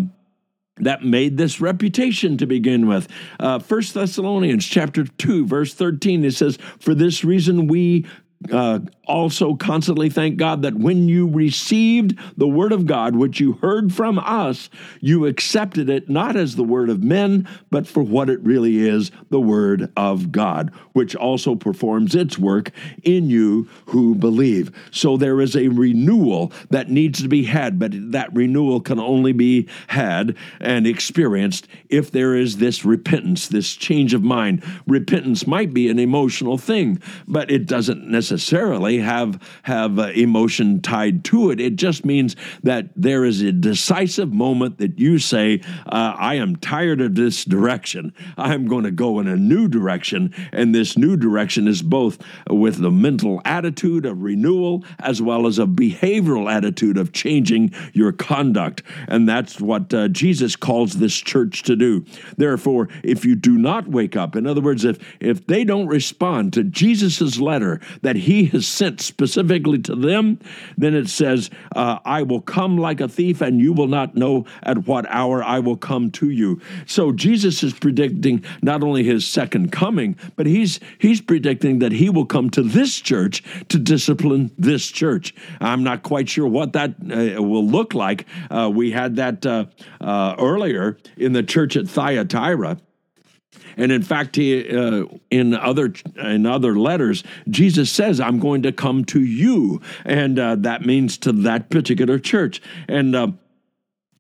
that 0.78 1.04
made 1.04 1.38
this 1.38 1.62
reputation 1.62 2.38
to 2.38 2.48
begin 2.48 2.88
with. 2.88 3.08
Uh, 3.40 3.60
1 3.60 3.82
Thessalonians 3.94 4.66
chapter 4.66 5.04
2, 5.04 5.46
verse 5.46 5.74
13, 5.74 6.26
it 6.26 6.34
says, 6.34 6.58
For 6.80 6.96
this 6.96 7.24
reason 7.24 7.68
we 7.68 8.06
uh, 8.52 8.80
also 9.12 9.56
constantly 9.56 10.10
thank 10.10 10.38
God 10.38 10.62
that 10.62 10.76
when 10.76 11.10
you 11.10 11.28
received 11.28 12.18
the 12.38 12.48
word 12.48 12.72
of 12.72 12.86
God, 12.86 13.16
which 13.16 13.40
you 13.40 13.54
heard 13.54 13.94
from 13.94 14.18
us, 14.20 14.70
you 15.02 15.26
accepted 15.26 15.90
it 15.90 16.10
not 16.10 16.36
as 16.38 16.56
the 16.56 16.64
word 16.64 16.90
of 16.90 17.04
men, 17.04 17.48
but 17.70 17.86
for 17.86 18.02
what 18.02 18.30
it 18.30 18.40
really 18.42 18.88
is 18.88 19.12
the 19.30 19.40
word 19.40 19.92
of 19.98 20.32
God, 20.32 20.72
which 20.94 21.16
also 21.16 21.56
performs 21.56 22.16
its 22.16 22.38
work 22.38 22.72
in 23.04 23.30
you 23.30 23.68
who 23.88 24.16
believe. 24.16 24.72
So 24.92 25.18
there 25.18 25.42
is 25.42 25.56
a 25.56 25.68
renewal 25.68 26.54
that 26.70 26.90
needs 26.90 27.22
to 27.22 27.28
be 27.28 27.44
had, 27.44 27.78
but 27.78 27.92
that 28.12 28.34
renewal 28.34 28.80
can 28.80 29.00
only 29.00 29.34
be 29.34 29.68
had 29.88 30.38
and 30.62 30.88
experienced 30.88 31.68
if 31.90 32.12
there 32.12 32.36
is 32.36 32.58
this 32.58 32.86
repentance, 32.86 33.50
this 33.50 33.76
change 33.76 34.14
of 34.14 34.24
mind. 34.24 34.64
Repentance 34.88 35.46
might 35.46 35.74
be 35.74 35.90
an 35.90 36.00
emotional 36.00 36.58
thing, 36.58 37.02
but 37.28 37.52
it 37.52 37.66
doesn't 37.66 38.08
necessarily 38.08 38.31
necessarily 38.32 39.00
have 39.00 39.42
have 39.64 40.00
uh, 40.00 40.04
emotion 40.16 40.82
tied 40.82 41.24
to 41.26 41.52
it. 41.52 41.60
It 41.60 41.76
just 41.76 42.06
means 42.06 42.38
that 42.64 42.88
there 42.96 43.26
is 43.26 43.42
a 43.42 43.52
decisive 43.52 44.32
moment 44.32 44.78
that 44.78 44.98
you 44.98 45.20
say, 45.20 45.62
uh, 45.88 46.16
"I 46.18 46.36
am 46.36 46.56
tired 46.56 47.02
of 47.02 47.16
this 47.16 47.44
direction. 47.44 48.14
I'm 48.38 48.68
going 48.68 48.86
to 48.86 48.92
go 48.92 49.20
in 49.20 49.28
a 49.28 49.36
new 49.36 49.68
direction," 49.68 50.34
and 50.54 50.74
this 50.74 50.98
new 50.98 51.18
direction 51.18 51.68
is 51.68 51.82
both 51.82 52.20
with 52.50 52.78
the 52.78 52.92
mental 52.92 53.42
attitude 53.44 54.06
of 54.06 54.22
renewal 54.22 54.86
as 55.00 55.22
well 55.22 55.46
as 55.46 55.60
a 55.60 55.66
behavioral 55.66 56.50
attitude 56.50 56.98
of 56.98 57.12
changing 57.12 57.74
your 57.92 58.14
conduct, 58.14 58.82
and 59.10 59.28
that's 59.28 59.60
what 59.60 59.94
uh, 59.94 60.08
Jesus 60.08 60.56
calls 60.56 60.94
this 60.94 61.18
church 61.18 61.64
to 61.64 61.76
do. 61.76 62.06
Therefore, 62.38 62.88
if 63.04 63.26
you 63.26 63.36
do 63.36 63.58
not 63.58 63.90
wake 63.90 64.16
up, 64.16 64.38
in 64.38 64.48
other 64.48 64.62
words, 64.62 64.86
if 64.86 64.98
if 65.20 65.46
they 65.48 65.66
don't 65.66 65.88
respond 65.88 66.54
to 66.54 66.64
Jesus' 66.64 67.42
letter 67.42 67.82
that 68.02 68.16
he 68.22 68.46
has 68.46 68.68
sent 68.68 69.02
specifically 69.02 69.80
to 69.80 69.96
them, 69.96 70.40
then 70.78 70.96
it 70.96 71.10
says, 71.10 71.50
uh, 71.76 72.00
I 72.06 72.24
will 72.24 72.42
come 72.42 72.78
like 72.78 73.02
a 73.02 73.08
thief, 73.08 73.42
and 73.42 73.60
you 73.60 73.74
will 73.74 73.88
not 73.88 74.16
know 74.16 74.46
at 74.64 74.88
what 74.88 75.06
hour 75.10 75.44
I 75.44 75.60
will 75.60 75.78
come 75.78 76.12
to 76.12 76.30
you. 76.30 76.62
So 76.86 77.12
Jesus 77.12 77.64
is 77.64 77.74
predicting 77.74 78.44
not 78.62 78.84
only 78.84 79.04
his 79.04 79.28
second 79.28 79.72
coming, 79.72 80.16
but 80.36 80.46
he's 80.46 80.80
he's 81.00 81.22
predicting 81.22 81.80
that 81.80 81.92
he 81.92 82.10
will 82.10 82.26
come 82.26 82.50
to 82.52 82.64
this 82.64 83.00
church 83.00 83.44
to 83.70 83.78
discipline 83.78 84.52
this 84.58 84.88
church. 84.88 85.34
I'm 85.60 85.84
not 85.84 86.04
quite 86.04 86.30
sure 86.30 86.48
what 86.48 86.74
that 86.74 86.92
uh, 86.92 87.42
will 87.42 87.66
look 87.66 87.94
like. 87.94 88.26
Uh, 88.50 88.72
we 88.74 88.92
had 88.92 89.16
that 89.18 89.46
uh, 89.46 89.66
uh, 90.00 90.36
earlier 90.38 90.98
in 91.18 91.34
the 91.34 91.44
church 91.44 91.76
at 91.76 91.88
Thyatira. 91.88 92.78
And 93.82 93.92
in 93.92 94.04
fact, 94.04 94.36
he, 94.36 94.70
uh, 94.70 95.06
in 95.32 95.56
other 95.56 95.92
in 96.16 96.46
other 96.46 96.78
letters, 96.78 97.24
Jesus 97.50 97.90
says, 97.90 98.20
"I'm 98.20 98.38
going 98.38 98.62
to 98.62 98.72
come 98.72 99.06
to 99.06 99.20
you," 99.20 99.82
and 100.06 100.38
uh, 100.38 100.56
that 100.58 100.86
means 100.86 101.18
to 101.20 101.32
that 101.32 101.72
particular 101.72 102.20
church. 102.20 102.62
And 102.88 103.16
uh, 103.16 103.30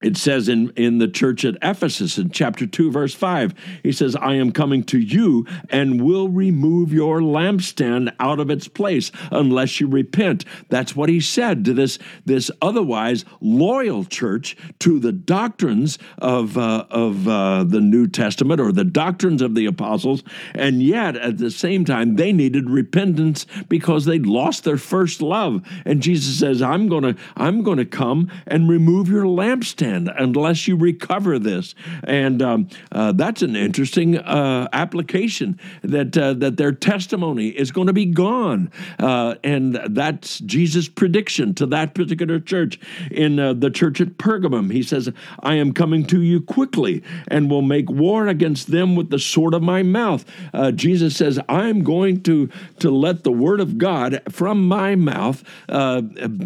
it 0.01 0.17
says 0.17 0.49
in, 0.49 0.71
in 0.71 0.97
the 0.97 1.07
church 1.07 1.45
at 1.45 1.57
Ephesus 1.61 2.17
in 2.17 2.31
chapter 2.31 2.65
2, 2.65 2.91
verse 2.91 3.13
5, 3.13 3.53
he 3.83 3.91
says, 3.91 4.15
I 4.15 4.33
am 4.33 4.51
coming 4.51 4.83
to 4.85 4.97
you 4.97 5.45
and 5.69 6.01
will 6.01 6.27
remove 6.27 6.91
your 6.91 7.19
lampstand 7.19 8.13
out 8.19 8.39
of 8.39 8.49
its 8.49 8.67
place 8.67 9.11
unless 9.31 9.79
you 9.79 9.87
repent. 9.87 10.45
That's 10.69 10.95
what 10.95 11.09
he 11.09 11.19
said 11.19 11.65
to 11.65 11.73
this, 11.73 11.99
this 12.25 12.49
otherwise 12.61 13.25
loyal 13.39 14.05
church 14.05 14.57
to 14.79 14.99
the 14.99 15.11
doctrines 15.11 15.99
of, 16.17 16.57
uh, 16.57 16.85
of 16.89 17.27
uh, 17.27 17.63
the 17.63 17.81
New 17.81 18.07
Testament 18.07 18.59
or 18.59 18.71
the 18.71 18.83
doctrines 18.83 19.41
of 19.41 19.53
the 19.55 19.65
apostles. 19.67 20.23
And 20.55 20.81
yet, 20.81 21.15
at 21.15 21.37
the 21.37 21.51
same 21.51 21.85
time, 21.85 22.15
they 22.15 22.31
needed 22.31 22.69
repentance 22.69 23.45
because 23.69 24.05
they'd 24.05 24.25
lost 24.25 24.63
their 24.63 24.77
first 24.77 25.21
love. 25.21 25.61
And 25.85 26.01
Jesus 26.01 26.39
says, 26.39 26.61
I'm 26.61 26.87
going 26.87 27.03
to 27.03 27.15
I'm 27.35 27.61
going 27.63 27.77
to 27.77 27.85
come 27.85 28.31
and 28.47 28.69
remove 28.69 29.07
your 29.07 29.25
lampstand 29.25 29.90
unless 29.91 30.67
you 30.67 30.75
recover 30.75 31.39
this. 31.39 31.75
And 32.04 32.41
um, 32.41 32.67
uh, 32.91 33.12
that's 33.12 33.41
an 33.41 33.56
interesting 33.56 34.17
uh, 34.17 34.67
application 34.73 35.60
that 35.82 36.17
uh, 36.17 36.34
that 36.34 36.58
their 36.58 36.71
testimony 36.71 37.47
is 37.47 37.71
going 37.71 37.88
to 37.88 37.93
be 37.93 38.06
gone, 38.06 38.71
uh, 38.99 39.36
and 39.43 39.80
that's 39.89 40.39
Jesus' 40.39 40.88
prediction 40.88 41.54
to 41.56 41.65
that 41.67 41.93
particular 41.93 42.39
church. 42.39 42.80
In 43.10 43.39
uh, 43.39 43.54
the 43.54 43.69
church 43.69 44.01
at 44.01 44.17
Pergamum, 44.17 44.71
he 44.71 44.84
says, 44.84 45.10
"I 45.41 45.56
am 45.56 45.73
coming 45.73 46.06
to 46.08 46.21
you 46.21 46.41
quickly, 46.41 47.04
and 47.27 47.49
will 47.49 47.62
make 47.62 47.89
war 47.89 48.27
against 48.27 48.71
them 48.71 48.95
with 48.95 49.10
the 49.10 49.19
sword 49.19 49.54
of 49.54 49.62
my 49.62 49.84
mouth." 49.84 50.25
Uh, 50.54 50.71
Jesus 50.71 51.15
says, 51.15 51.39
"I'm 51.49 51.84
going 51.84 52.21
to 52.23 52.49
to 52.80 52.91
let 52.91 53.23
the 53.23 53.32
word 53.32 53.60
of 53.60 53.77
God 53.77 54.21
from 54.30 54.67
my 54.67 54.95
mouth 54.95 55.43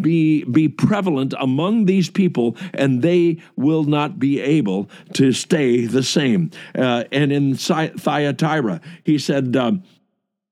be 0.02 0.44
be 0.44 0.68
prevalent 0.68 1.34
among 1.38 1.86
these 1.86 2.10
people, 2.10 2.56
and 2.74 3.02
they 3.02 3.35
will 3.56 3.84
not 3.84 4.18
be 4.18 4.40
able 4.40 4.88
to 5.14 5.32
stay 5.32 5.86
the 5.86 6.02
same. 6.02 6.50
Uh, 6.74 7.04
and 7.12 7.32
in 7.32 7.56
Thyatira, 7.56 8.80
he 9.04 9.18
said, 9.18 9.56
um, 9.56 9.82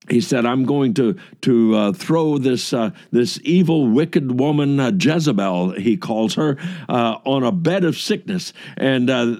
he 0.09 0.21
said, 0.21 0.45
"I'm 0.45 0.65
going 0.65 0.93
to 0.95 1.15
to 1.41 1.75
uh, 1.75 1.93
throw 1.93 2.37
this 2.37 2.73
uh, 2.73 2.91
this 3.11 3.39
evil, 3.43 3.87
wicked 3.87 4.39
woman 4.39 4.79
uh, 4.79 4.91
Jezebel, 4.99 5.71
he 5.71 5.97
calls 5.97 6.35
her, 6.35 6.57
uh, 6.87 7.17
on 7.25 7.43
a 7.43 7.51
bed 7.51 7.83
of 7.83 7.97
sickness, 7.97 8.53
and 8.77 9.09
uh, 9.09 9.35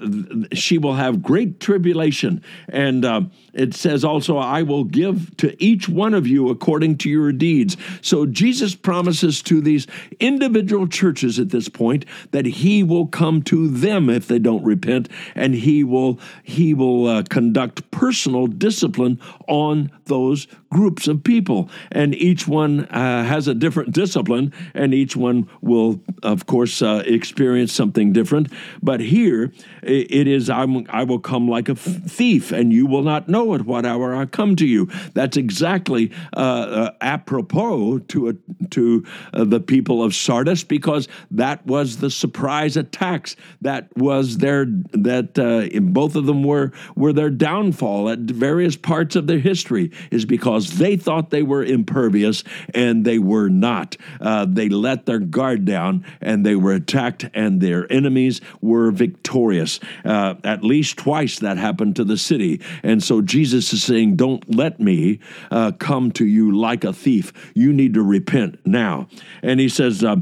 she 0.53 0.77
will 0.77 0.95
have 0.95 1.21
great 1.21 1.59
tribulation. 1.59 2.41
And 2.67 3.05
uh, 3.05 3.21
it 3.55 3.73
says 3.73 4.03
also, 4.03 4.37
I 4.37 4.61
will 4.63 4.83
give 4.83 5.35
to 5.37 5.55
each 5.63 5.89
one 5.89 6.13
of 6.13 6.27
you 6.27 6.49
according 6.49 6.97
to 6.99 7.09
your 7.09 7.31
deeds. 7.31 7.77
So 8.01 8.25
Jesus 8.25 8.75
promises 8.75 9.41
to 9.43 9.61
these 9.61 9.87
individual 10.19 10.87
churches 10.87 11.39
at 11.39 11.49
this 11.49 11.69
point 11.69 12.05
that 12.31 12.45
He 12.45 12.83
will 12.83 13.07
come 13.07 13.41
to 13.43 13.67
them 13.67 14.09
if 14.09 14.27
they 14.27 14.39
don't 14.39 14.63
repent, 14.63 15.09
and 15.33 15.55
He 15.55 15.83
will 15.83 16.19
He 16.43 16.73
will 16.73 17.23
conduct 17.23 17.89
personal 17.91 18.47
discipline 18.47 19.19
on 19.47 19.91
those 20.05 20.47
groups 20.69 21.07
of 21.07 21.23
people, 21.23 21.69
and 21.91 22.13
each 22.13 22.47
one 22.47 22.85
uh, 22.85 23.23
has 23.23 23.47
a 23.47 23.55
different 23.55 23.93
discipline, 23.93 24.51
and 24.73 24.93
each 24.93 25.15
one 25.15 25.49
will, 25.61 26.01
of 26.21 26.45
course, 26.45 26.81
uh, 26.81 27.01
experience 27.05 27.71
something 27.71 28.11
different. 28.11 28.51
But 28.83 28.99
here 28.99 29.53
it 29.81 30.27
is, 30.27 30.49
I 30.49 30.65
will 30.65 31.19
come 31.19 31.47
like 31.47 31.69
a 31.69 31.75
thief, 31.75 32.51
and 32.51 32.73
you 32.73 32.85
will 32.85 33.03
not 33.03 33.29
know 33.29 33.44
at 33.53 33.61
what 33.61 33.85
hour 33.85 34.15
I 34.15 34.25
come 34.25 34.55
to 34.57 34.65
you. 34.65 34.89
That's 35.13 35.37
exactly 35.37 36.11
uh, 36.35 36.39
uh 36.39 36.91
apropos 37.01 37.99
to 37.99 38.29
a, 38.29 38.33
to 38.69 39.05
uh, 39.33 39.43
the 39.43 39.59
people 39.59 40.03
of 40.03 40.15
Sardis, 40.15 40.63
because 40.63 41.07
that 41.31 41.65
was 41.65 41.97
the 41.97 42.09
surprise 42.09 42.77
attacks. 42.77 43.35
That 43.61 43.95
was 43.95 44.37
their 44.37 44.65
that 44.65 45.37
uh, 45.37 45.79
both 45.79 46.15
of 46.15 46.25
them 46.25 46.43
were 46.43 46.71
were 46.95 47.13
their 47.13 47.29
downfall 47.29 48.09
at 48.09 48.19
various 48.19 48.75
parts 48.75 49.15
of 49.15 49.27
their 49.27 49.39
history 49.39 49.91
is 50.11 50.25
because 50.25 50.77
they 50.77 50.97
thought 50.97 51.29
they 51.29 51.43
were 51.43 51.63
impervious 51.63 52.43
and 52.73 53.05
they 53.05 53.19
were 53.19 53.49
not. 53.49 53.97
Uh, 54.19 54.45
they 54.47 54.69
let 54.69 55.05
their 55.05 55.19
guard 55.19 55.65
down 55.65 56.05
and 56.21 56.45
they 56.45 56.55
were 56.55 56.73
attacked, 56.73 57.29
and 57.33 57.61
their 57.61 57.91
enemies 57.91 58.41
were 58.61 58.91
victorious. 58.91 59.79
Uh, 60.03 60.35
at 60.43 60.63
least 60.63 60.97
twice 60.97 61.39
that 61.39 61.57
happened 61.57 61.95
to 61.95 62.03
the 62.03 62.17
city. 62.17 62.61
And 62.83 63.03
so 63.03 63.21
Jesus 63.35 63.73
is 63.73 63.83
saying, 63.83 64.15
Don't 64.15 64.55
let 64.55 64.79
me 64.79 65.19
uh, 65.51 65.73
come 65.73 66.09
to 66.13 66.25
you 66.25 66.57
like 66.57 66.85
a 66.85 66.93
thief. 66.93 67.33
You 67.53 67.73
need 67.73 67.93
to 67.95 68.01
repent 68.01 68.65
now. 68.65 69.09
And 69.43 69.59
he 69.59 69.67
says, 69.67 70.05
uh, 70.05 70.15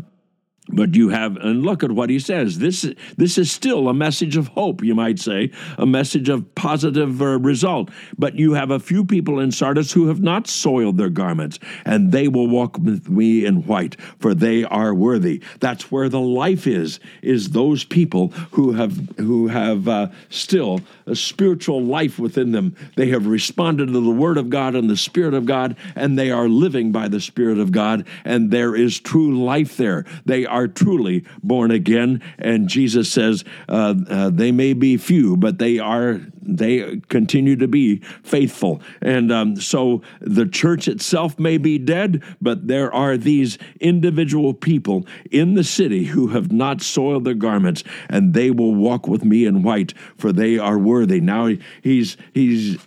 but 0.70 0.96
you 0.96 1.10
have, 1.10 1.36
and 1.38 1.64
look 1.64 1.84
at 1.84 1.92
what 1.92 2.10
he 2.10 2.20
says. 2.20 2.60
This, 2.60 2.90
this 3.18 3.38
is 3.38 3.52
still 3.52 3.90
a 3.90 3.94
message 3.94 4.38
of 4.38 4.48
hope, 4.50 4.84
you 4.84 4.96
might 4.96 5.20
say, 5.20 5.52
a 5.78 5.86
message 5.86 6.30
of 6.30 6.56
positive 6.56 7.22
uh, 7.22 7.40
result. 7.40 7.90
But 8.18 8.36
you 8.36 8.54
have 8.54 8.72
a 8.72 8.80
few 8.80 9.04
people 9.04 9.40
in 9.40 9.52
Sardis 9.52 9.92
who 9.92 10.08
have 10.08 10.22
not 10.22 10.48
soiled 10.48 10.98
their 10.98 11.10
garments, 11.10 11.60
and 11.84 12.12
they 12.12 12.28
will 12.28 12.48
walk 12.48 12.78
with 12.78 13.10
me 13.10 13.46
in 13.46 13.66
white, 13.68 14.00
for 14.20 14.34
they 14.34 14.64
are 14.64 14.94
worthy. 14.94 15.42
That's 15.60 15.92
where 15.92 16.08
the 16.08 16.22
life 16.22 16.66
is, 16.66 17.00
is 17.22 17.50
those 17.50 17.84
people 17.84 18.30
who 18.52 18.74
have, 18.74 18.98
who 19.18 19.48
have 19.48 19.88
uh, 19.88 20.08
still 20.30 20.80
a 21.06 21.16
spiritual 21.16 21.84
life 21.84 22.18
within 22.20 22.54
them. 22.54 22.76
They 22.96 23.10
have 23.10 23.28
responded 23.28 23.88
to 23.88 24.00
the 24.00 24.12
Word 24.12 24.38
of 24.38 24.50
God 24.50 24.76
and 24.76 24.90
the 24.90 24.98
Spirit 24.98 25.34
of 25.34 25.46
God, 25.46 25.76
and 25.96 26.18
they 26.18 26.32
are 26.32 26.48
living 26.48 26.92
by 26.92 27.10
the 27.10 27.20
Spirit 27.20 27.58
of 27.58 27.72
God, 27.72 28.08
and 28.24 28.50
there 28.50 28.76
is 28.76 29.00
true 29.00 29.44
life 29.44 29.76
there. 29.76 30.06
They 30.26 30.46
are 30.46 30.63
truly 30.68 31.24
born 31.42 31.72
again. 31.72 32.22
And 32.40 32.68
Jesus 32.68 33.12
says 33.12 33.44
uh, 33.70 33.96
uh, 34.10 34.30
they 34.30 34.52
may 34.52 34.74
be 34.74 34.98
few, 34.98 35.38
but 35.38 35.60
they 35.60 35.80
are 35.80 36.22
they 36.46 37.00
continue 37.08 37.56
to 37.56 37.68
be 37.68 37.98
faithful. 38.24 38.82
And 39.02 39.32
um, 39.32 39.56
so 39.56 40.02
the 40.20 40.46
church 40.46 40.88
itself 40.88 41.40
may 41.40 41.58
be 41.58 41.78
dead, 41.78 42.24
but 42.42 42.68
there 42.68 42.94
are 42.94 43.18
these 43.18 43.58
individual 43.80 44.54
people 44.54 45.06
in 45.32 45.54
the 45.54 45.64
city 45.64 46.06
who 46.06 46.28
have 46.28 46.52
not 46.52 46.82
soiled 46.82 47.24
their 47.24 47.34
garments, 47.34 47.84
and 48.10 48.34
they 48.34 48.52
will 48.52 48.76
walk 48.76 49.08
with 49.08 49.24
me 49.24 49.46
in 49.46 49.64
white, 49.64 49.94
for 50.18 50.32
they 50.32 50.58
are 50.58 50.78
worthy. 50.78 51.22
Now 51.22 51.50
he's 51.82 52.18
he's 52.34 52.78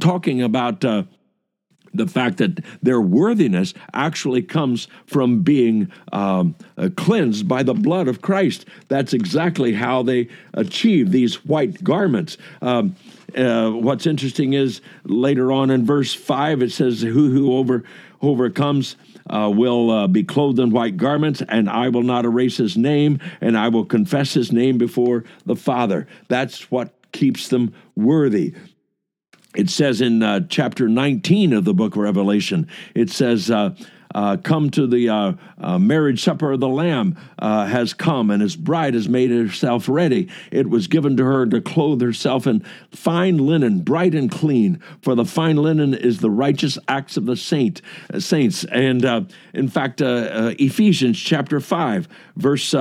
talking 0.00 0.42
about. 0.42 0.84
Uh, 0.84 1.04
the 1.94 2.06
fact 2.06 2.38
that 2.38 2.64
their 2.82 3.00
worthiness 3.00 3.74
actually 3.94 4.42
comes 4.42 4.88
from 5.06 5.42
being 5.42 5.90
um, 6.12 6.54
uh, 6.76 6.88
cleansed 6.96 7.48
by 7.48 7.62
the 7.62 7.74
blood 7.74 8.08
of 8.08 8.22
Christ. 8.22 8.66
That's 8.88 9.12
exactly 9.12 9.72
how 9.72 10.02
they 10.02 10.28
achieve 10.54 11.10
these 11.10 11.44
white 11.44 11.82
garments. 11.82 12.38
Um, 12.62 12.96
uh, 13.36 13.70
what's 13.70 14.06
interesting 14.06 14.54
is 14.54 14.80
later 15.04 15.52
on 15.52 15.70
in 15.70 15.84
verse 15.84 16.14
5, 16.14 16.62
it 16.62 16.72
says, 16.72 17.02
Who 17.02 17.30
who 17.30 17.54
over, 17.54 17.84
overcomes 18.22 18.96
uh, 19.28 19.50
will 19.54 19.90
uh, 19.90 20.06
be 20.06 20.24
clothed 20.24 20.58
in 20.58 20.70
white 20.70 20.96
garments, 20.96 21.42
and 21.48 21.68
I 21.68 21.88
will 21.88 22.02
not 22.02 22.24
erase 22.24 22.56
his 22.56 22.76
name, 22.76 23.20
and 23.40 23.58
I 23.58 23.68
will 23.68 23.84
confess 23.84 24.32
his 24.32 24.50
name 24.50 24.78
before 24.78 25.24
the 25.44 25.56
Father. 25.56 26.06
That's 26.28 26.70
what 26.70 26.94
keeps 27.12 27.48
them 27.48 27.74
worthy 27.96 28.54
it 29.58 29.68
says 29.68 30.00
in 30.00 30.22
uh, 30.22 30.40
chapter 30.48 30.88
19 30.88 31.52
of 31.52 31.64
the 31.64 31.74
book 31.74 31.96
of 31.96 32.02
Revelation, 32.02 32.68
it 32.94 33.10
says, 33.10 33.50
uh, 33.50 33.74
uh, 34.14 34.36
come 34.36 34.70
to 34.70 34.86
the 34.86 35.08
uh, 35.08 35.32
uh, 35.58 35.78
marriage 35.78 36.22
supper 36.22 36.52
of 36.52 36.60
the 36.60 36.68
Lamb 36.68 37.18
uh, 37.40 37.66
has 37.66 37.92
come, 37.92 38.30
and 38.30 38.40
his 38.40 38.54
bride 38.54 38.94
has 38.94 39.08
made 39.08 39.30
herself 39.30 39.88
ready. 39.88 40.28
It 40.52 40.70
was 40.70 40.86
given 40.86 41.16
to 41.16 41.24
her 41.24 41.44
to 41.46 41.60
clothe 41.60 42.00
herself 42.00 42.46
in 42.46 42.64
fine 42.92 43.36
linen, 43.38 43.80
bright 43.80 44.14
and 44.14 44.30
clean. 44.30 44.80
For 45.02 45.16
the 45.16 45.24
fine 45.24 45.56
linen 45.56 45.92
is 45.92 46.20
the 46.20 46.30
righteous 46.30 46.78
acts 46.86 47.16
of 47.16 47.26
the 47.26 47.36
saint 47.36 47.82
saints. 48.18 48.64
And 48.64 49.04
in 49.52 49.68
fact, 49.68 50.00
Ephesians 50.00 51.18
chapter 51.18 51.60
five, 51.60 52.08
verse 52.36 52.74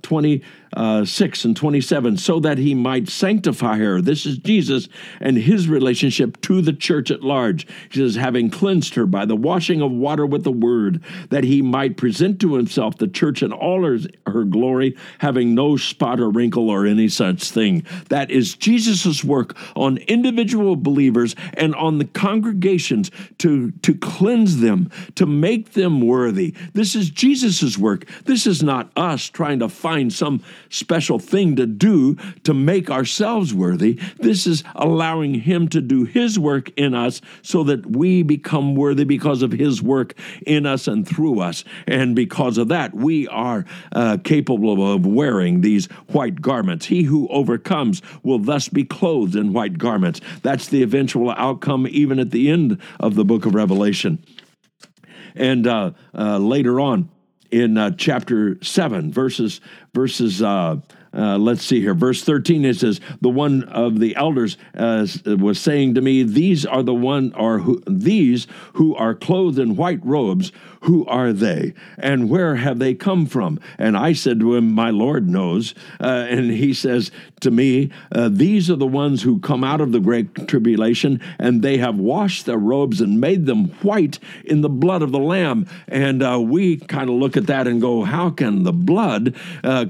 twenty 0.00 0.42
uh, 0.74 1.04
6 1.04 1.44
and 1.44 1.56
27, 1.56 2.16
so 2.16 2.40
that 2.40 2.58
he 2.58 2.74
might 2.74 3.08
sanctify 3.08 3.78
her. 3.78 4.00
This 4.00 4.26
is 4.26 4.38
Jesus 4.38 4.88
and 5.20 5.36
his 5.36 5.68
relationship 5.68 6.40
to 6.42 6.60
the 6.60 6.72
church 6.72 7.10
at 7.10 7.22
large. 7.22 7.66
He 7.90 8.00
says, 8.00 8.16
having 8.16 8.50
cleansed 8.50 8.94
her 8.94 9.06
by 9.06 9.24
the 9.24 9.36
washing 9.36 9.80
of 9.80 9.90
water 9.92 10.26
with 10.26 10.44
the 10.44 10.52
word, 10.52 11.02
that 11.30 11.44
he 11.44 11.62
might 11.62 11.96
present 11.96 12.40
to 12.40 12.54
himself 12.54 12.98
the 12.98 13.08
church 13.08 13.42
in 13.42 13.52
all 13.52 13.84
her, 13.84 13.98
her 14.26 14.44
glory, 14.44 14.96
having 15.18 15.54
no 15.54 15.76
spot 15.76 16.20
or 16.20 16.30
wrinkle 16.30 16.70
or 16.70 16.86
any 16.86 17.08
such 17.08 17.50
thing. 17.50 17.84
That 18.08 18.30
is 18.30 18.54
Jesus' 18.54 19.22
work 19.24 19.56
on 19.76 19.98
individual 19.98 20.76
believers 20.76 21.34
and 21.54 21.74
on 21.74 21.98
the 21.98 22.04
congregations 22.04 23.10
to, 23.38 23.70
to 23.82 23.94
cleanse 23.94 24.58
them, 24.58 24.90
to 25.14 25.26
make 25.26 25.72
them 25.72 26.00
worthy. 26.00 26.54
This 26.72 26.94
is 26.94 27.10
Jesus' 27.10 27.78
work. 27.78 28.06
This 28.24 28.46
is 28.46 28.62
not 28.62 28.90
us 28.96 29.28
trying 29.28 29.60
to 29.60 29.68
find 29.68 30.12
some 30.12 30.42
special 30.74 31.18
thing 31.18 31.56
to 31.56 31.66
do 31.66 32.16
to 32.42 32.52
make 32.52 32.90
ourselves 32.90 33.54
worthy. 33.54 33.94
This 34.18 34.46
is 34.46 34.64
allowing 34.74 35.34
Him 35.34 35.68
to 35.68 35.80
do 35.80 36.04
His 36.04 36.38
work 36.38 36.70
in 36.76 36.94
us 36.94 37.20
so 37.42 37.62
that 37.64 37.86
we 37.86 38.22
become 38.22 38.74
worthy 38.74 39.04
because 39.04 39.42
of 39.42 39.52
His 39.52 39.82
work 39.82 40.14
in 40.46 40.66
us 40.66 40.88
and 40.88 41.06
through 41.06 41.40
us. 41.40 41.64
And 41.86 42.16
because 42.16 42.58
of 42.58 42.68
that, 42.68 42.94
we 42.94 43.28
are 43.28 43.64
uh, 43.92 44.18
capable 44.24 44.94
of 44.94 45.06
wearing 45.06 45.60
these 45.60 45.86
white 46.08 46.40
garments. 46.40 46.86
He 46.86 47.02
who 47.02 47.28
overcomes 47.28 48.02
will 48.22 48.38
thus 48.38 48.68
be 48.68 48.84
clothed 48.84 49.36
in 49.36 49.52
white 49.52 49.78
garments. 49.78 50.20
That's 50.42 50.68
the 50.68 50.82
eventual 50.82 51.30
outcome, 51.30 51.86
even 51.88 52.18
at 52.18 52.30
the 52.30 52.50
end 52.50 52.80
of 53.00 53.14
the 53.14 53.24
book 53.24 53.46
of 53.46 53.54
Revelation. 53.54 54.24
And 55.34 55.66
uh, 55.66 55.92
uh, 56.16 56.38
later 56.38 56.80
on, 56.80 57.10
in 57.54 57.78
uh, 57.78 57.92
chapter 57.96 58.58
7 58.62 59.12
verses 59.12 59.60
verses 59.94 60.42
uh, 60.42 60.76
uh, 61.16 61.38
let's 61.38 61.64
see 61.64 61.80
here. 61.80 61.94
Verse 61.94 62.24
13 62.24 62.64
it 62.64 62.76
says 62.76 63.00
the 63.20 63.28
one 63.28 63.62
of 63.64 64.00
the 64.00 64.16
elders 64.16 64.56
uh, 64.76 65.06
was 65.38 65.60
saying 65.60 65.94
to 65.94 66.00
me 66.00 66.24
these 66.24 66.66
are 66.66 66.82
the 66.82 66.94
one 66.94 67.32
or 67.34 67.60
who, 67.60 67.80
these 67.86 68.48
who 68.72 68.96
are 68.96 69.14
clothed 69.14 69.60
in 69.60 69.76
white 69.76 70.04
robes 70.04 70.50
who 70.84 71.06
are 71.06 71.32
they 71.32 71.72
and 71.98 72.28
where 72.28 72.56
have 72.56 72.78
they 72.78 72.94
come 72.94 73.26
from 73.26 73.58
and 73.78 73.96
i 73.96 74.12
said 74.12 74.40
to 74.40 74.54
him 74.54 74.70
my 74.70 74.90
lord 74.90 75.28
knows 75.28 75.74
uh, 76.00 76.26
and 76.28 76.50
he 76.50 76.74
says 76.74 77.10
to 77.40 77.50
me 77.50 77.90
uh, 78.12 78.28
these 78.30 78.70
are 78.70 78.76
the 78.76 78.86
ones 78.86 79.22
who 79.22 79.38
come 79.38 79.64
out 79.64 79.80
of 79.80 79.92
the 79.92 80.00
great 80.00 80.48
tribulation 80.48 81.20
and 81.38 81.62
they 81.62 81.78
have 81.78 81.96
washed 81.96 82.46
their 82.46 82.58
robes 82.58 83.00
and 83.00 83.20
made 83.20 83.46
them 83.46 83.66
white 83.82 84.18
in 84.44 84.60
the 84.60 84.68
blood 84.68 85.02
of 85.02 85.12
the 85.12 85.18
lamb 85.18 85.66
and 85.88 86.22
we 86.48 86.76
kind 86.76 87.08
of 87.08 87.16
look 87.16 87.36
at 87.36 87.46
that 87.46 87.66
and 87.66 87.80
go 87.80 88.02
how 88.02 88.30
can 88.30 88.62
the 88.64 88.72
blood 88.72 89.34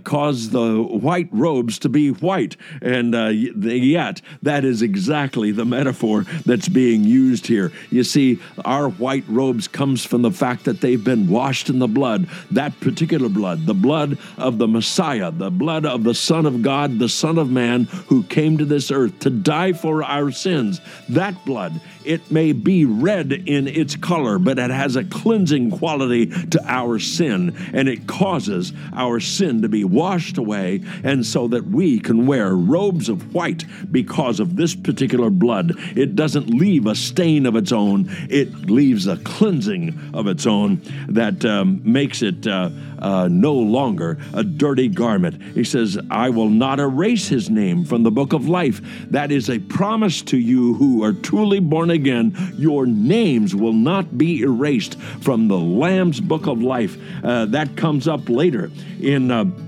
cause 0.05 0.51
the 0.51 0.83
white 0.83 1.15
white 1.15 1.29
robes 1.33 1.79
to 1.79 1.89
be 1.89 2.09
white. 2.11 2.57
And 2.83 3.15
uh, 3.15 3.29
yet, 3.29 4.21
that 4.43 4.65
is 4.65 4.83
exactly 4.83 5.53
the 5.53 5.65
metaphor 5.65 6.25
that's 6.45 6.69
being 6.69 7.05
used 7.05 7.47
here. 7.47 7.73
You 7.91 8.05
see, 8.05 8.41
our 8.65 8.89
white 8.89 9.25
robes 9.29 9.69
comes 9.69 10.05
from 10.05 10.23
the 10.23 10.31
fact 10.31 10.65
that 10.65 10.81
they've 10.85 11.03
been 11.03 11.29
washed 11.31 11.71
in 11.71 11.79
the 11.79 11.89
blood, 11.89 12.29
that 12.51 12.79
particular 12.81 13.31
blood, 13.31 13.65
the 13.65 13.73
blood 13.73 14.19
of 14.37 14.59
the 14.59 14.69
Messiah, 14.69 15.31
the 15.31 15.51
blood 15.51 15.87
of 15.87 16.05
the 16.05 16.15
Son 16.15 16.45
of 16.45 16.61
God, 16.61 16.99
the 16.99 17.09
Son 17.09 17.39
of 17.39 17.51
Man 17.51 17.85
who 18.09 18.23
came 18.25 18.59
to 18.59 18.67
this 18.67 18.91
earth 18.91 19.19
to 19.21 19.31
die 19.31 19.73
for 19.73 20.05
our 20.05 20.31
sins. 20.31 20.83
That 21.09 21.43
blood, 21.47 21.81
it 22.05 22.31
may 22.31 22.53
be 22.53 22.85
red 22.85 23.33
in 23.33 23.67
its 23.67 23.97
color, 23.97 24.39
but 24.39 24.59
it 24.59 24.71
has 24.71 24.95
a 24.97 25.05
cleansing 25.05 25.71
quality 25.71 26.27
to 26.27 26.63
our 26.67 26.99
sin, 26.99 27.57
and 27.73 27.89
it 27.89 28.07
causes 28.07 28.75
our 28.93 29.21
sin 29.21 29.63
to 29.63 29.69
be 29.71 29.85
washed 29.85 30.37
away 30.37 30.83
and 31.03 31.25
so 31.25 31.49
that 31.49 31.65
we 31.65 31.99
can 31.99 32.27
wear 32.27 32.55
robes 32.55 33.09
of 33.09 33.33
white 33.33 33.65
because 33.91 34.39
of 34.39 34.57
this 34.57 34.75
particular 34.75 35.31
blood. 35.31 35.73
It 35.97 36.15
doesn't 36.15 36.51
leave 36.51 36.87
a 36.87 36.95
stain 36.95 37.47
of 37.47 37.57
its 37.57 37.73
own, 37.73 38.11
it 38.29 38.71
leaves 38.71 39.07
a 39.07 39.17
cleansing 39.17 40.11
of 40.13 40.27
its 40.27 40.47
own 40.47 40.74
that 41.09 41.45
um, 41.45 41.81
makes 41.85 42.23
it 42.23 42.47
uh, 42.47 42.71
uh, 42.99 43.29
no 43.31 43.55
longer 43.55 44.19
a 44.33 44.43
dirty 44.43 44.89
garment. 44.89 45.43
He 45.55 45.65
says, 45.65 45.99
I 46.11 46.31
will 46.31 46.49
not 46.49 46.81
erase 46.81 47.29
his 47.29 47.51
name 47.51 47.85
from 47.85 48.03
the 48.03 48.11
book 48.11 48.33
of 48.33 48.49
life. 48.49 48.81
That 49.11 49.31
is 49.31 49.51
a 49.51 49.59
promise 49.59 50.23
to 50.23 50.39
you 50.39 50.75
who 50.75 51.03
are 51.03 51.13
truly 51.13 51.61
born 51.61 51.91
again. 51.91 52.35
Your 52.57 52.87
names 52.87 53.55
will 53.55 53.73
not 53.73 54.17
be 54.17 54.41
erased 54.41 54.99
from 55.21 55.49
the 55.49 55.59
Lamb's 55.59 56.21
book 56.21 56.47
of 56.47 56.63
life. 56.63 56.97
Uh, 57.23 57.47
that 57.47 57.77
comes 57.77 58.09
up 58.09 58.29
later 58.29 58.71
in. 59.01 59.65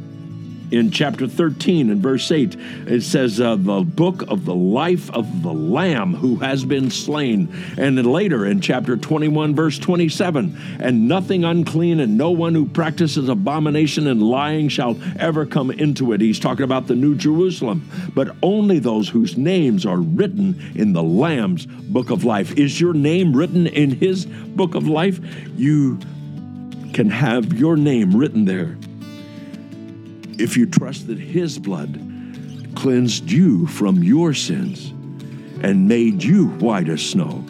In 0.72 0.90
chapter 0.90 1.28
13 1.28 1.90
and 1.90 2.02
verse 2.02 2.30
8, 2.32 2.56
it 2.86 3.02
says, 3.02 3.40
uh, 3.40 3.54
The 3.54 3.82
book 3.82 4.22
of 4.28 4.44
the 4.44 4.54
life 4.54 5.08
of 5.12 5.42
the 5.42 5.52
Lamb 5.52 6.14
who 6.14 6.36
has 6.36 6.64
been 6.64 6.90
slain. 6.90 7.54
And 7.78 7.96
then 7.96 8.04
later 8.04 8.44
in 8.44 8.60
chapter 8.60 8.96
21, 8.96 9.54
verse 9.54 9.78
27, 9.78 10.78
And 10.80 11.06
nothing 11.06 11.44
unclean 11.44 12.00
and 12.00 12.18
no 12.18 12.32
one 12.32 12.52
who 12.54 12.66
practices 12.66 13.28
abomination 13.28 14.08
and 14.08 14.20
lying 14.20 14.68
shall 14.68 14.98
ever 15.20 15.46
come 15.46 15.70
into 15.70 16.12
it. 16.12 16.20
He's 16.20 16.40
talking 16.40 16.64
about 16.64 16.88
the 16.88 16.96
New 16.96 17.14
Jerusalem, 17.14 17.88
but 18.14 18.34
only 18.42 18.80
those 18.80 19.08
whose 19.08 19.36
names 19.36 19.86
are 19.86 19.98
written 19.98 20.60
in 20.74 20.92
the 20.92 21.02
Lamb's 21.02 21.66
book 21.66 22.10
of 22.10 22.24
life. 22.24 22.58
Is 22.58 22.80
your 22.80 22.92
name 22.92 23.36
written 23.36 23.68
in 23.68 23.92
his 23.92 24.26
book 24.26 24.74
of 24.74 24.88
life? 24.88 25.20
You 25.56 26.00
can 26.92 27.08
have 27.10 27.52
your 27.52 27.76
name 27.76 28.16
written 28.16 28.46
there 28.46 28.76
if 30.38 30.56
you 30.56 30.66
trust 30.66 31.06
that 31.06 31.18
His 31.18 31.58
blood 31.58 32.00
cleansed 32.74 33.30
you 33.30 33.66
from 33.66 34.02
your 34.02 34.34
sins 34.34 34.90
and 35.62 35.88
made 35.88 36.22
you 36.22 36.48
white 36.58 36.88
as 36.88 37.04
snow, 37.04 37.44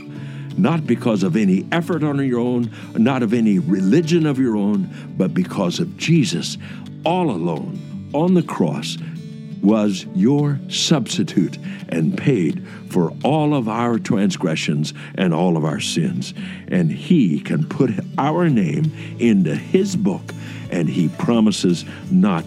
not 0.57 0.87
because 0.87 1.23
of 1.23 1.37
any 1.37 1.67
effort 1.73 2.03
on 2.03 2.25
your 2.27 2.41
own, 2.41 2.71
not 2.95 3.23
of 3.23 3.35
any 3.35 3.59
religion 3.59 4.27
of 4.27 4.39
your 4.39 4.57
own, 4.57 4.89
but 5.17 5.35
because 5.35 5.81
of 5.81 5.97
Jesus 5.97 6.57
all 7.05 7.31
alone 7.31 8.11
on 8.15 8.35
the 8.35 8.43
cross 8.43 8.97
was 9.63 10.07
your 10.15 10.61
substitute 10.69 11.59
and 11.89 12.17
paid 12.17 12.67
for 12.89 13.13
all 13.25 13.55
of 13.55 13.69
our 13.69 13.99
transgressions 13.99 14.95
and 15.17 15.35
all 15.35 15.57
of 15.57 15.65
our 15.65 15.81
sins. 15.81 16.35
And 16.69 16.91
He 16.91 17.41
can 17.41 17.67
put 17.67 17.91
our 18.17 18.49
name 18.49 18.93
into 19.19 19.55
His 19.55 19.97
book, 19.97 20.33
and 20.71 20.89
He 20.89 21.09
promises 21.09 21.85
not 22.11 22.45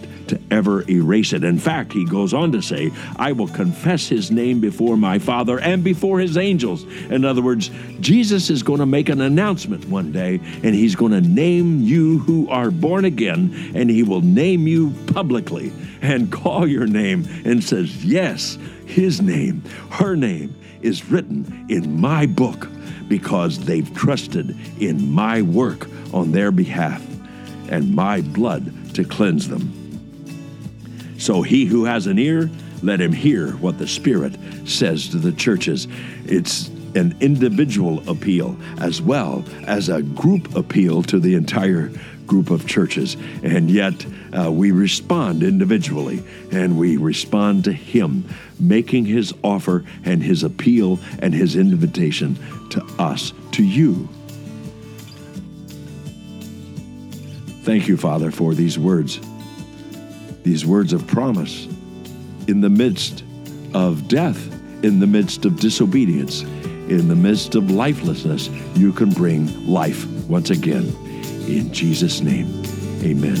ever 0.50 0.88
erase 0.88 1.32
it. 1.32 1.44
In 1.44 1.58
fact, 1.58 1.92
he 1.92 2.04
goes 2.04 2.34
on 2.34 2.52
to 2.52 2.62
say, 2.62 2.90
I 3.16 3.32
will 3.32 3.48
confess 3.48 4.08
his 4.08 4.30
name 4.30 4.60
before 4.60 4.96
my 4.96 5.18
Father 5.18 5.60
and 5.60 5.82
before 5.82 6.20
his 6.20 6.36
angels. 6.36 6.84
In 7.10 7.24
other 7.24 7.42
words, 7.42 7.70
Jesus 8.00 8.50
is 8.50 8.62
going 8.62 8.80
to 8.80 8.86
make 8.86 9.08
an 9.08 9.20
announcement 9.20 9.86
one 9.88 10.12
day, 10.12 10.40
and 10.62 10.74
he's 10.74 10.96
going 10.96 11.12
to 11.12 11.20
name 11.20 11.80
you 11.80 12.18
who 12.20 12.48
are 12.48 12.70
born 12.70 13.04
again, 13.04 13.72
and 13.74 13.90
he 13.90 14.02
will 14.02 14.22
name 14.22 14.66
you 14.66 14.92
publicly 15.12 15.72
and 16.02 16.32
call 16.32 16.66
your 16.66 16.86
name 16.86 17.26
and 17.44 17.62
says, 17.62 18.04
Yes, 18.04 18.58
his 18.86 19.20
name, 19.20 19.62
her 19.90 20.16
name 20.16 20.54
is 20.82 21.10
written 21.10 21.66
in 21.68 22.00
my 22.00 22.26
book 22.26 22.68
because 23.08 23.58
they've 23.58 23.92
trusted 23.94 24.56
in 24.80 25.10
my 25.10 25.42
work 25.42 25.88
on 26.14 26.32
their 26.32 26.50
behalf 26.50 27.04
and 27.70 27.94
my 27.94 28.20
blood 28.20 28.94
to 28.94 29.04
cleanse 29.04 29.48
them. 29.48 29.79
So 31.20 31.42
he 31.42 31.66
who 31.66 31.84
has 31.84 32.06
an 32.06 32.18
ear, 32.18 32.50
let 32.82 32.98
him 32.98 33.12
hear 33.12 33.50
what 33.56 33.76
the 33.76 33.86
Spirit 33.86 34.38
says 34.64 35.08
to 35.08 35.18
the 35.18 35.32
churches. 35.32 35.86
It's 36.24 36.68
an 36.94 37.14
individual 37.20 38.02
appeal 38.08 38.56
as 38.80 39.02
well 39.02 39.44
as 39.66 39.90
a 39.90 40.00
group 40.00 40.56
appeal 40.56 41.02
to 41.04 41.20
the 41.20 41.34
entire 41.34 41.92
group 42.26 42.48
of 42.48 42.66
churches. 42.66 43.18
And 43.42 43.70
yet 43.70 44.06
uh, 44.32 44.50
we 44.50 44.70
respond 44.70 45.42
individually 45.42 46.24
and 46.52 46.78
we 46.78 46.96
respond 46.96 47.64
to 47.64 47.72
Him, 47.72 48.26
making 48.58 49.04
His 49.04 49.34
offer 49.44 49.84
and 50.06 50.22
His 50.22 50.42
appeal 50.42 50.98
and 51.18 51.34
His 51.34 51.54
invitation 51.54 52.38
to 52.70 52.82
us, 52.98 53.34
to 53.52 53.62
you. 53.62 54.08
Thank 57.62 57.88
you, 57.88 57.98
Father, 57.98 58.30
for 58.30 58.54
these 58.54 58.78
words 58.78 59.20
these 60.42 60.64
words 60.64 60.92
of 60.92 61.06
promise 61.06 61.66
in 62.46 62.60
the 62.60 62.70
midst 62.70 63.24
of 63.74 64.08
death, 64.08 64.52
in 64.84 65.00
the 65.00 65.06
midst 65.06 65.44
of 65.44 65.60
disobedience, 65.60 66.42
in 66.42 67.08
the 67.08 67.16
midst 67.16 67.54
of 67.54 67.70
lifelessness, 67.70 68.48
you 68.74 68.92
can 68.92 69.10
bring 69.10 69.66
life 69.66 70.06
once 70.28 70.50
again. 70.50 70.88
In 71.46 71.72
Jesus' 71.72 72.20
name, 72.20 72.62
amen. 73.02 73.38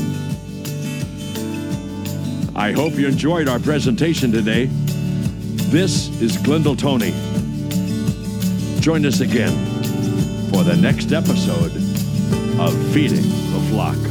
I 2.54 2.72
hope 2.72 2.94
you 2.94 3.08
enjoyed 3.08 3.48
our 3.48 3.58
presentation 3.58 4.30
today. 4.30 4.66
This 5.70 6.08
is 6.20 6.36
Glendale 6.38 6.76
Tony. 6.76 7.12
Join 8.80 9.06
us 9.06 9.20
again 9.20 9.52
for 10.50 10.62
the 10.64 10.76
next 10.76 11.12
episode 11.12 11.72
of 12.60 12.92
Feeding 12.92 13.22
the 13.22 13.66
Flock. 13.70 14.09